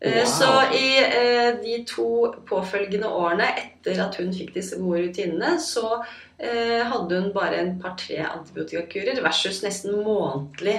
Eh, 0.00 0.14
Wow. 0.14 0.24
Så 0.30 0.50
i 0.78 0.98
eh, 1.02 1.56
de 1.62 1.84
to 1.90 2.34
påfølgende 2.46 3.08
årene 3.10 3.48
etter 3.58 3.98
at 4.04 4.14
hun 4.20 4.30
fikk 4.34 4.52
disse 4.54 4.76
gode 4.78 5.00
rutinene, 5.08 5.56
så 5.60 6.04
eh, 6.38 6.84
hadde 6.86 7.18
hun 7.18 7.32
bare 7.34 7.56
en 7.64 7.72
par-tre 7.82 8.20
antibiotikakurer 8.28 9.18
versus 9.24 9.62
nesten 9.64 9.98
månedlig 10.04 10.76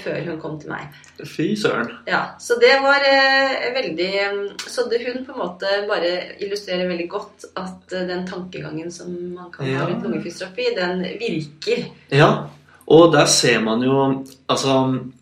før 0.00 0.16
hun 0.24 0.38
kom 0.40 0.54
til 0.58 0.70
meg. 0.72 0.88
Fy 1.28 1.50
søren. 1.60 1.90
Ja, 2.08 2.22
Så 2.40 2.56
det 2.58 2.72
var 2.82 3.04
eh, 3.04 3.66
veldig 3.74 4.10
mm, 4.32 4.46
Så 4.66 4.86
det, 4.90 5.02
hun 5.04 5.26
på 5.26 5.32
en 5.34 5.38
måte 5.42 5.66
bare 5.90 6.12
illustrerer 6.40 6.88
veldig 6.88 7.08
godt 7.12 7.44
at 7.60 7.92
eh, 7.92 8.06
den 8.08 8.26
tankegangen 8.26 8.90
som 8.90 9.12
man 9.36 9.52
kan 9.52 9.66
Ja. 9.68 9.78
ha 9.82 9.86
rundt 9.90 10.02
lungefysioterapi, 10.08 10.70
den 10.78 11.04
virker. 11.20 11.84
Ja. 12.08 12.48
Og 12.92 13.12
der 13.14 13.24
ser 13.30 13.60
man 13.64 13.82
jo 13.82 14.24
Altså, 14.48 14.74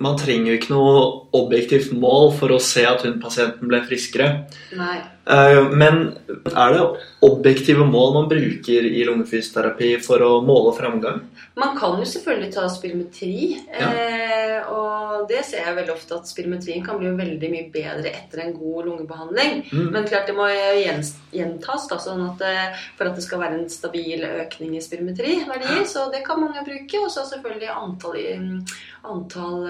man 0.02 0.18
trenger 0.18 0.50
jo 0.50 0.58
ikke 0.58 0.72
noe 0.72 1.02
objektivt 1.38 1.92
mål 1.94 2.32
for 2.34 2.50
å 2.50 2.58
se 2.62 2.82
at 2.88 3.04
hun 3.06 3.20
pasienten 3.22 3.70
ble 3.70 3.78
friskere. 3.86 4.48
Nei. 4.74 4.96
Eh, 5.26 5.70
Men 5.70 6.18
er 6.56 6.72
det 6.74 6.86
objektive 7.22 7.84
mål 7.86 8.14
man 8.14 8.28
bruker 8.30 8.86
i 8.88 9.04
lungefysioterapi 9.06 9.94
for 10.02 10.18
å 10.18 10.40
måle 10.42 10.74
framgang? 10.74 11.20
Man 11.54 11.76
kan 11.76 11.98
jo 12.00 12.06
selvfølgelig 12.08 12.54
ta 12.54 12.64
spirometri, 12.72 13.58
Ja. 13.68 13.90
eh, 13.92 14.72
og 14.72 15.28
det 15.28 15.44
ser 15.44 15.66
jeg 15.66 15.76
veldig 15.76 15.92
ofte 15.92 16.14
at 16.16 16.26
spirometrien 16.26 16.84
kan 16.84 16.98
bli 16.98 17.10
veldig 17.12 17.50
mye 17.50 17.70
bedre 17.70 18.08
etter 18.10 18.40
en 18.40 18.54
god 18.54 18.86
lungebehandling. 18.86 19.62
Mm. 19.70 19.90
Men 19.92 20.04
klart 20.08 20.26
det 20.26 20.34
må 20.34 20.48
gjentas, 20.48 21.86
da, 21.88 21.98
sånn 21.98 22.24
at 22.30 22.40
eh, 22.40 22.74
for 22.96 23.06
at 23.06 23.14
det 23.14 23.22
skal 23.22 23.38
være 23.40 23.60
en 23.60 23.68
stabil 23.68 24.24
økning 24.24 24.74
i 24.76 24.80
spirometriverdier. 24.80 25.84
Så 25.86 26.10
det 26.10 26.24
kan 26.24 26.40
mange 26.40 26.64
bruke. 26.64 27.04
Og 27.04 27.10
så 27.10 27.22
selvfølgelig 27.28 27.68
antall, 27.68 28.64
antall 29.04 29.68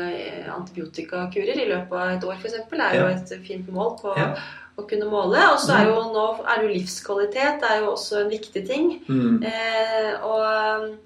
antibiotikakurer 0.57 1.61
i 1.61 1.69
løpet 1.69 1.93
av 1.93 2.11
et 2.17 2.25
år 2.25 2.37
f.eks. 2.41 2.55
er 2.73 2.99
jo 3.01 3.07
et 3.11 3.39
fint 3.47 3.69
mål 3.73 3.97
på 4.01 4.17
Ja. 4.17 4.35
Å 4.79 4.87
kunne 4.89 5.09
måle. 5.11 5.43
Og 5.53 5.59
så 5.61 5.75
er 5.81 5.91
jo 5.91 5.99
nå 6.15 6.27
er 6.49 6.63
jo 6.65 6.73
livskvalitet 6.73 7.63
er 7.69 7.81
jo 7.83 7.93
også 7.93 8.23
en 8.25 8.31
viktig 8.33 8.67
ting. 8.69 8.93
Mm. 9.09 9.43
Eh, 9.45 10.13
og 10.25 10.43
um, 10.47 10.97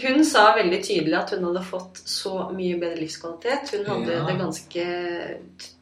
hun 0.00 0.20
sa 0.24 0.52
veldig 0.54 0.78
tydelig 0.86 1.16
at 1.18 1.30
hun 1.34 1.44
hadde 1.48 1.64
fått 1.66 1.98
så 2.06 2.44
mye 2.54 2.76
bedre 2.78 3.00
livskvalitet. 3.00 3.72
Hun 3.74 3.86
hadde 3.88 4.12
Ja. 4.14 4.24
det 4.28 4.36
ganske 4.38 4.84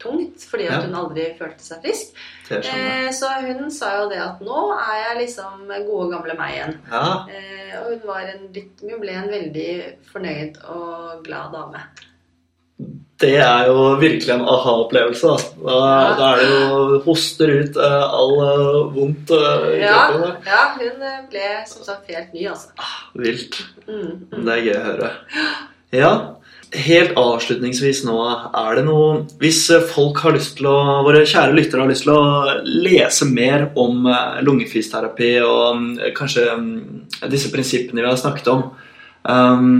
tungt 0.01 0.45
fordi 0.49 0.65
at 0.65 0.71
Ja. 0.73 0.81
hun 0.87 0.95
aldri 0.95 1.27
følte 1.37 1.61
seg 1.65 1.81
frisk. 1.83 2.13
Jeg. 2.49 2.65
Eh, 2.65 3.11
så 3.13 3.29
hun 3.45 3.69
sa 3.71 3.91
jo 4.01 4.09
det 4.09 4.17
at 4.17 4.39
nå 4.41 4.63
er 4.73 4.95
jeg 5.03 5.27
liksom 5.27 5.67
gode, 5.85 6.09
gamle 6.15 6.37
meg 6.37 6.55
igjen. 6.55 6.77
Ja, 6.91 7.25
Eh, 7.29 7.75
og 7.83 7.91
hun, 7.93 8.01
var 8.07 8.21
en, 8.21 8.49
hun 8.81 8.99
ble 8.99 9.13
en 9.13 9.29
veldig 9.29 9.71
fornøyd 10.11 10.57
og 10.69 11.23
glad 11.23 11.51
dame. 11.53 11.83
Det 13.19 13.35
er 13.43 13.67
jo 13.67 13.95
virkelig 13.99 14.31
en 14.31 14.45
aha-opplevelse. 14.47 15.27
Da. 15.27 15.37
Da, 15.65 15.77
Ja. 15.79 16.15
da 16.15 16.27
er 16.31 16.37
det 16.39 16.49
jo 16.49 16.99
hoster 17.03 17.51
ut 17.59 17.75
uh, 17.75 18.05
all 18.15 18.33
uh, 18.39 18.93
vondt 18.95 19.31
uh, 19.35 19.67
i 19.73 19.81
Ja, 19.81 19.97
kroppen. 20.07 20.37
ja, 20.47 20.61
hun 20.79 21.27
ble 21.33 21.49
som 21.67 21.83
sagt 21.83 22.07
helt 22.07 22.33
ny, 22.33 22.47
altså. 22.47 22.69
Vilt. 23.19 23.59
Mm, 23.87 24.27
mm. 24.31 24.45
Det 24.45 24.55
er 24.55 24.65
gøy 24.69 24.75
å 24.77 24.85
høre. 24.87 25.11
Ja, 25.91 26.11
helt 26.85 27.15
avslutningsvis 27.17 28.03
nå, 28.05 28.15
er 28.53 28.75
det 28.77 28.83
noe 28.85 29.23
Hvis 29.41 29.63
folk 29.89 30.19
har 30.21 30.35
lyst 30.37 30.59
til 30.59 30.67
å 30.69 30.75
Våre 31.03 31.23
kjære 31.25 31.55
lyttere 31.57 31.81
har 31.81 31.89
lyst 31.89 32.05
til 32.05 32.13
å 32.13 32.59
lese 32.85 33.25
mer 33.25 33.71
om 33.75 34.05
lungefysioterapi 34.45 35.31
og 35.41 35.79
mm, 35.79 35.95
kanskje 36.15 36.45
mm, 36.55 36.77
disse 37.33 37.49
prinsippene 37.51 38.03
vi 38.03 38.07
har 38.07 38.21
snakket 38.21 38.51
om 38.53 38.67
um, 39.25 39.73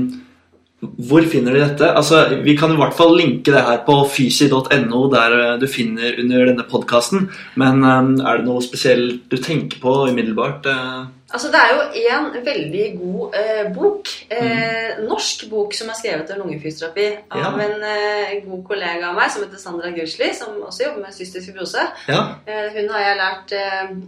hvor 0.79 1.25
finner 1.27 1.55
de 1.55 1.59
dette? 1.59 1.91
Altså, 1.91 2.21
vi 2.43 2.55
kan 2.55 2.71
i 2.71 2.79
hvert 2.79 2.95
fall 2.95 3.17
linke 3.19 3.51
det 3.51 3.63
her 3.67 3.81
på 3.83 3.97
fysi.no, 4.13 5.01
der 5.11 5.35
eh, 5.35 5.53
du 5.59 5.67
finner 5.67 6.15
under 6.21 6.45
denne 6.47 6.65
podkasten. 6.71 7.27
Men 7.59 7.83
um, 7.83 8.13
er 8.23 8.39
det 8.39 8.47
noe 8.47 8.63
spesielt 8.63 9.25
du 9.31 9.35
tenker 9.43 9.81
på 9.83 9.95
umiddelbart? 10.07 10.69
Uh... 10.69 11.07
Altså, 11.29 11.51
det 11.53 11.59
er 11.61 11.73
jo 11.75 11.81
en 12.09 12.45
veldig 12.45 12.85
god 12.97 13.35
eh, 13.37 13.67
bok, 13.75 14.09
eh, 14.33 15.03
norsk 15.05 15.43
bok, 15.51 15.75
som 15.77 15.91
er 15.91 15.99
skrevet 15.99 16.31
om 16.33 16.41
lungefysioterapi 16.41 17.05
av 17.29 17.43
Ja. 17.43 17.51
en 17.67 17.85
eh, 17.85 18.39
god 18.47 18.63
kollega 18.65 19.11
av 19.11 19.19
meg 19.19 19.29
som 19.29 19.43
heter 19.43 19.61
Sandra 19.61 19.91
Gusli, 19.93 20.31
som 20.33 20.57
også 20.63 20.87
jobber 20.87 21.05
med 21.05 21.13
cystisk 21.13 21.51
fibrose. 21.51 21.85
Ja, 22.07 22.23
hun 22.47 22.89
har 22.95 23.05
jeg 23.05 23.21
lært 23.21 23.53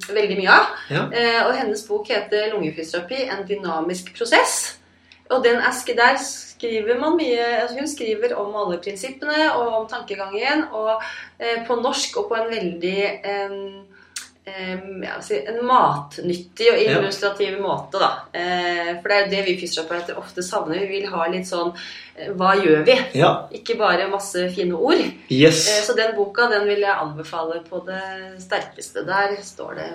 veldig 0.10 0.38
mye 0.40 0.56
av. 0.56 0.76
ja. 0.90 1.06
Og 1.46 1.54
hennes 1.60 1.84
bok 1.88 2.10
heter 2.10 2.50
'Lungefysioterapi 2.50 3.28
en 3.30 3.46
dynamisk 3.48 4.16
prosess'. 4.18 4.78
Og 5.30 5.44
den 5.44 5.56
er, 5.56 5.72
der 5.96 6.18
skriver 6.62 7.00
man 7.02 7.18
mye 7.18 7.46
altså 7.64 7.80
Hun 7.82 7.88
skriver 7.90 8.38
om 8.38 8.54
alle 8.56 8.78
prinsippene 8.84 9.50
og 9.58 9.74
om 9.82 9.88
tankegangen, 9.90 10.68
og 10.72 11.02
eh, 11.40 11.64
på 11.68 11.82
norsk 11.82 12.18
og 12.22 12.30
på 12.30 12.38
en 12.38 12.52
veldig 12.54 13.00
eh, 13.26 13.56
eh, 14.46 15.18
si, 15.26 15.40
en 15.48 15.60
matnyttig 15.66 16.70
og 16.72 16.80
Ja. 16.82 17.00
illustrativ 17.00 17.58
måte, 17.62 18.00
da. 18.02 18.12
Eh, 18.34 18.94
for 19.02 19.10
det 19.10 19.18
er 19.18 19.26
jo 19.26 19.32
det 19.36 19.42
vi 19.46 19.58
fysioterapeuter 19.62 20.18
ofte 20.22 20.44
savner. 20.44 20.80
Vi 20.86 20.88
vil 21.02 21.10
ha 21.10 21.28
litt 21.28 21.46
sånn 21.50 21.74
eh, 22.16 22.32
Hva 22.38 22.54
gjør 22.62 22.86
vi? 22.86 22.98
ja. 23.20 23.48
Ikke 23.52 23.78
bare 23.80 24.08
masse 24.12 24.48
fine 24.56 24.74
ord. 24.78 25.02
Eh, 25.02 25.12
Yes. 25.32 25.66
så 25.88 25.96
den 25.98 26.16
boka 26.16 26.48
den 26.52 26.68
vil 26.68 26.80
jeg 26.86 26.98
anbefale 26.98 27.62
på 27.70 27.84
det 27.86 28.02
sterkeste. 28.42 29.06
Der 29.08 29.38
står 29.42 29.76
det 29.76 29.90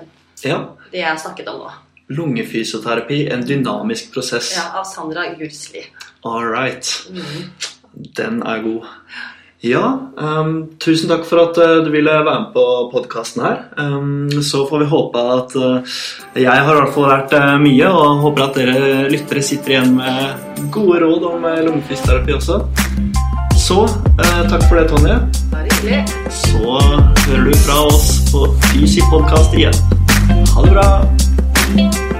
Ja. 0.45 0.59
det 0.93 1.01
jeg 1.01 1.19
snakket 1.19 1.49
om 1.49 1.61
nå. 1.65 1.71
Lungefysioterapi, 2.09 3.27
en 3.35 3.47
dynamisk 3.47 4.13
prosess. 4.15 4.53
Ja, 4.57 4.81
av 4.81 4.85
Sandra 4.85 5.27
Gursli. 5.39 5.83
All 6.23 6.47
right. 6.47 6.87
Mm. 7.11 7.51
Den 8.17 8.43
er 8.43 8.63
god. 8.63 8.87
Ja, 9.65 10.13
um, 10.17 10.67
tusen 10.79 11.09
takk 11.11 11.25
for 11.27 11.41
at 11.41 11.59
eh, 11.59 11.79
du 11.83 11.89
ville 11.91 12.13
være 12.13 12.25
med 12.29 12.51
på 12.55 12.65
podkasten 12.93 13.43
her. 13.43 13.63
Um, 13.81 14.29
så 14.45 14.67
får 14.69 14.85
vi 14.85 14.89
håpe 14.91 15.23
at 15.33 15.57
uh, 15.57 15.97
Jeg 16.37 16.53
har 16.53 16.77
i 16.77 16.83
hvert 16.83 16.95
fall 16.95 17.09
lært 17.11 17.35
uh, 17.35 17.57
mye, 17.63 17.89
og 17.89 18.23
håper 18.27 18.45
at 18.47 18.61
dere 18.61 19.09
lyttere 19.11 19.43
sitter 19.43 19.75
igjen 19.75 19.97
med 19.97 20.69
gode 20.75 21.01
råd 21.03 21.27
om 21.33 21.49
lungefysioterapi 21.71 22.37
også. 22.37 22.61
Så 23.57 23.83
takk 24.21 24.69
for 24.69 24.79
det, 24.79 24.87
Tonje. 24.93 25.17
Bare 25.51 25.67
hyggelig. 25.73 26.05
Så 26.31 26.77
hører 27.27 27.49
du 27.49 27.57
fra 27.65 27.81
oss 27.89 28.11
på 28.31 28.45
Fysi 28.69 29.03
podkast 29.11 29.57
igjen. 29.57 29.81
Ha 30.53 30.69
det 30.69 30.77
bra. 30.77 30.91
Thank 31.75 31.95
you. 31.97 32.16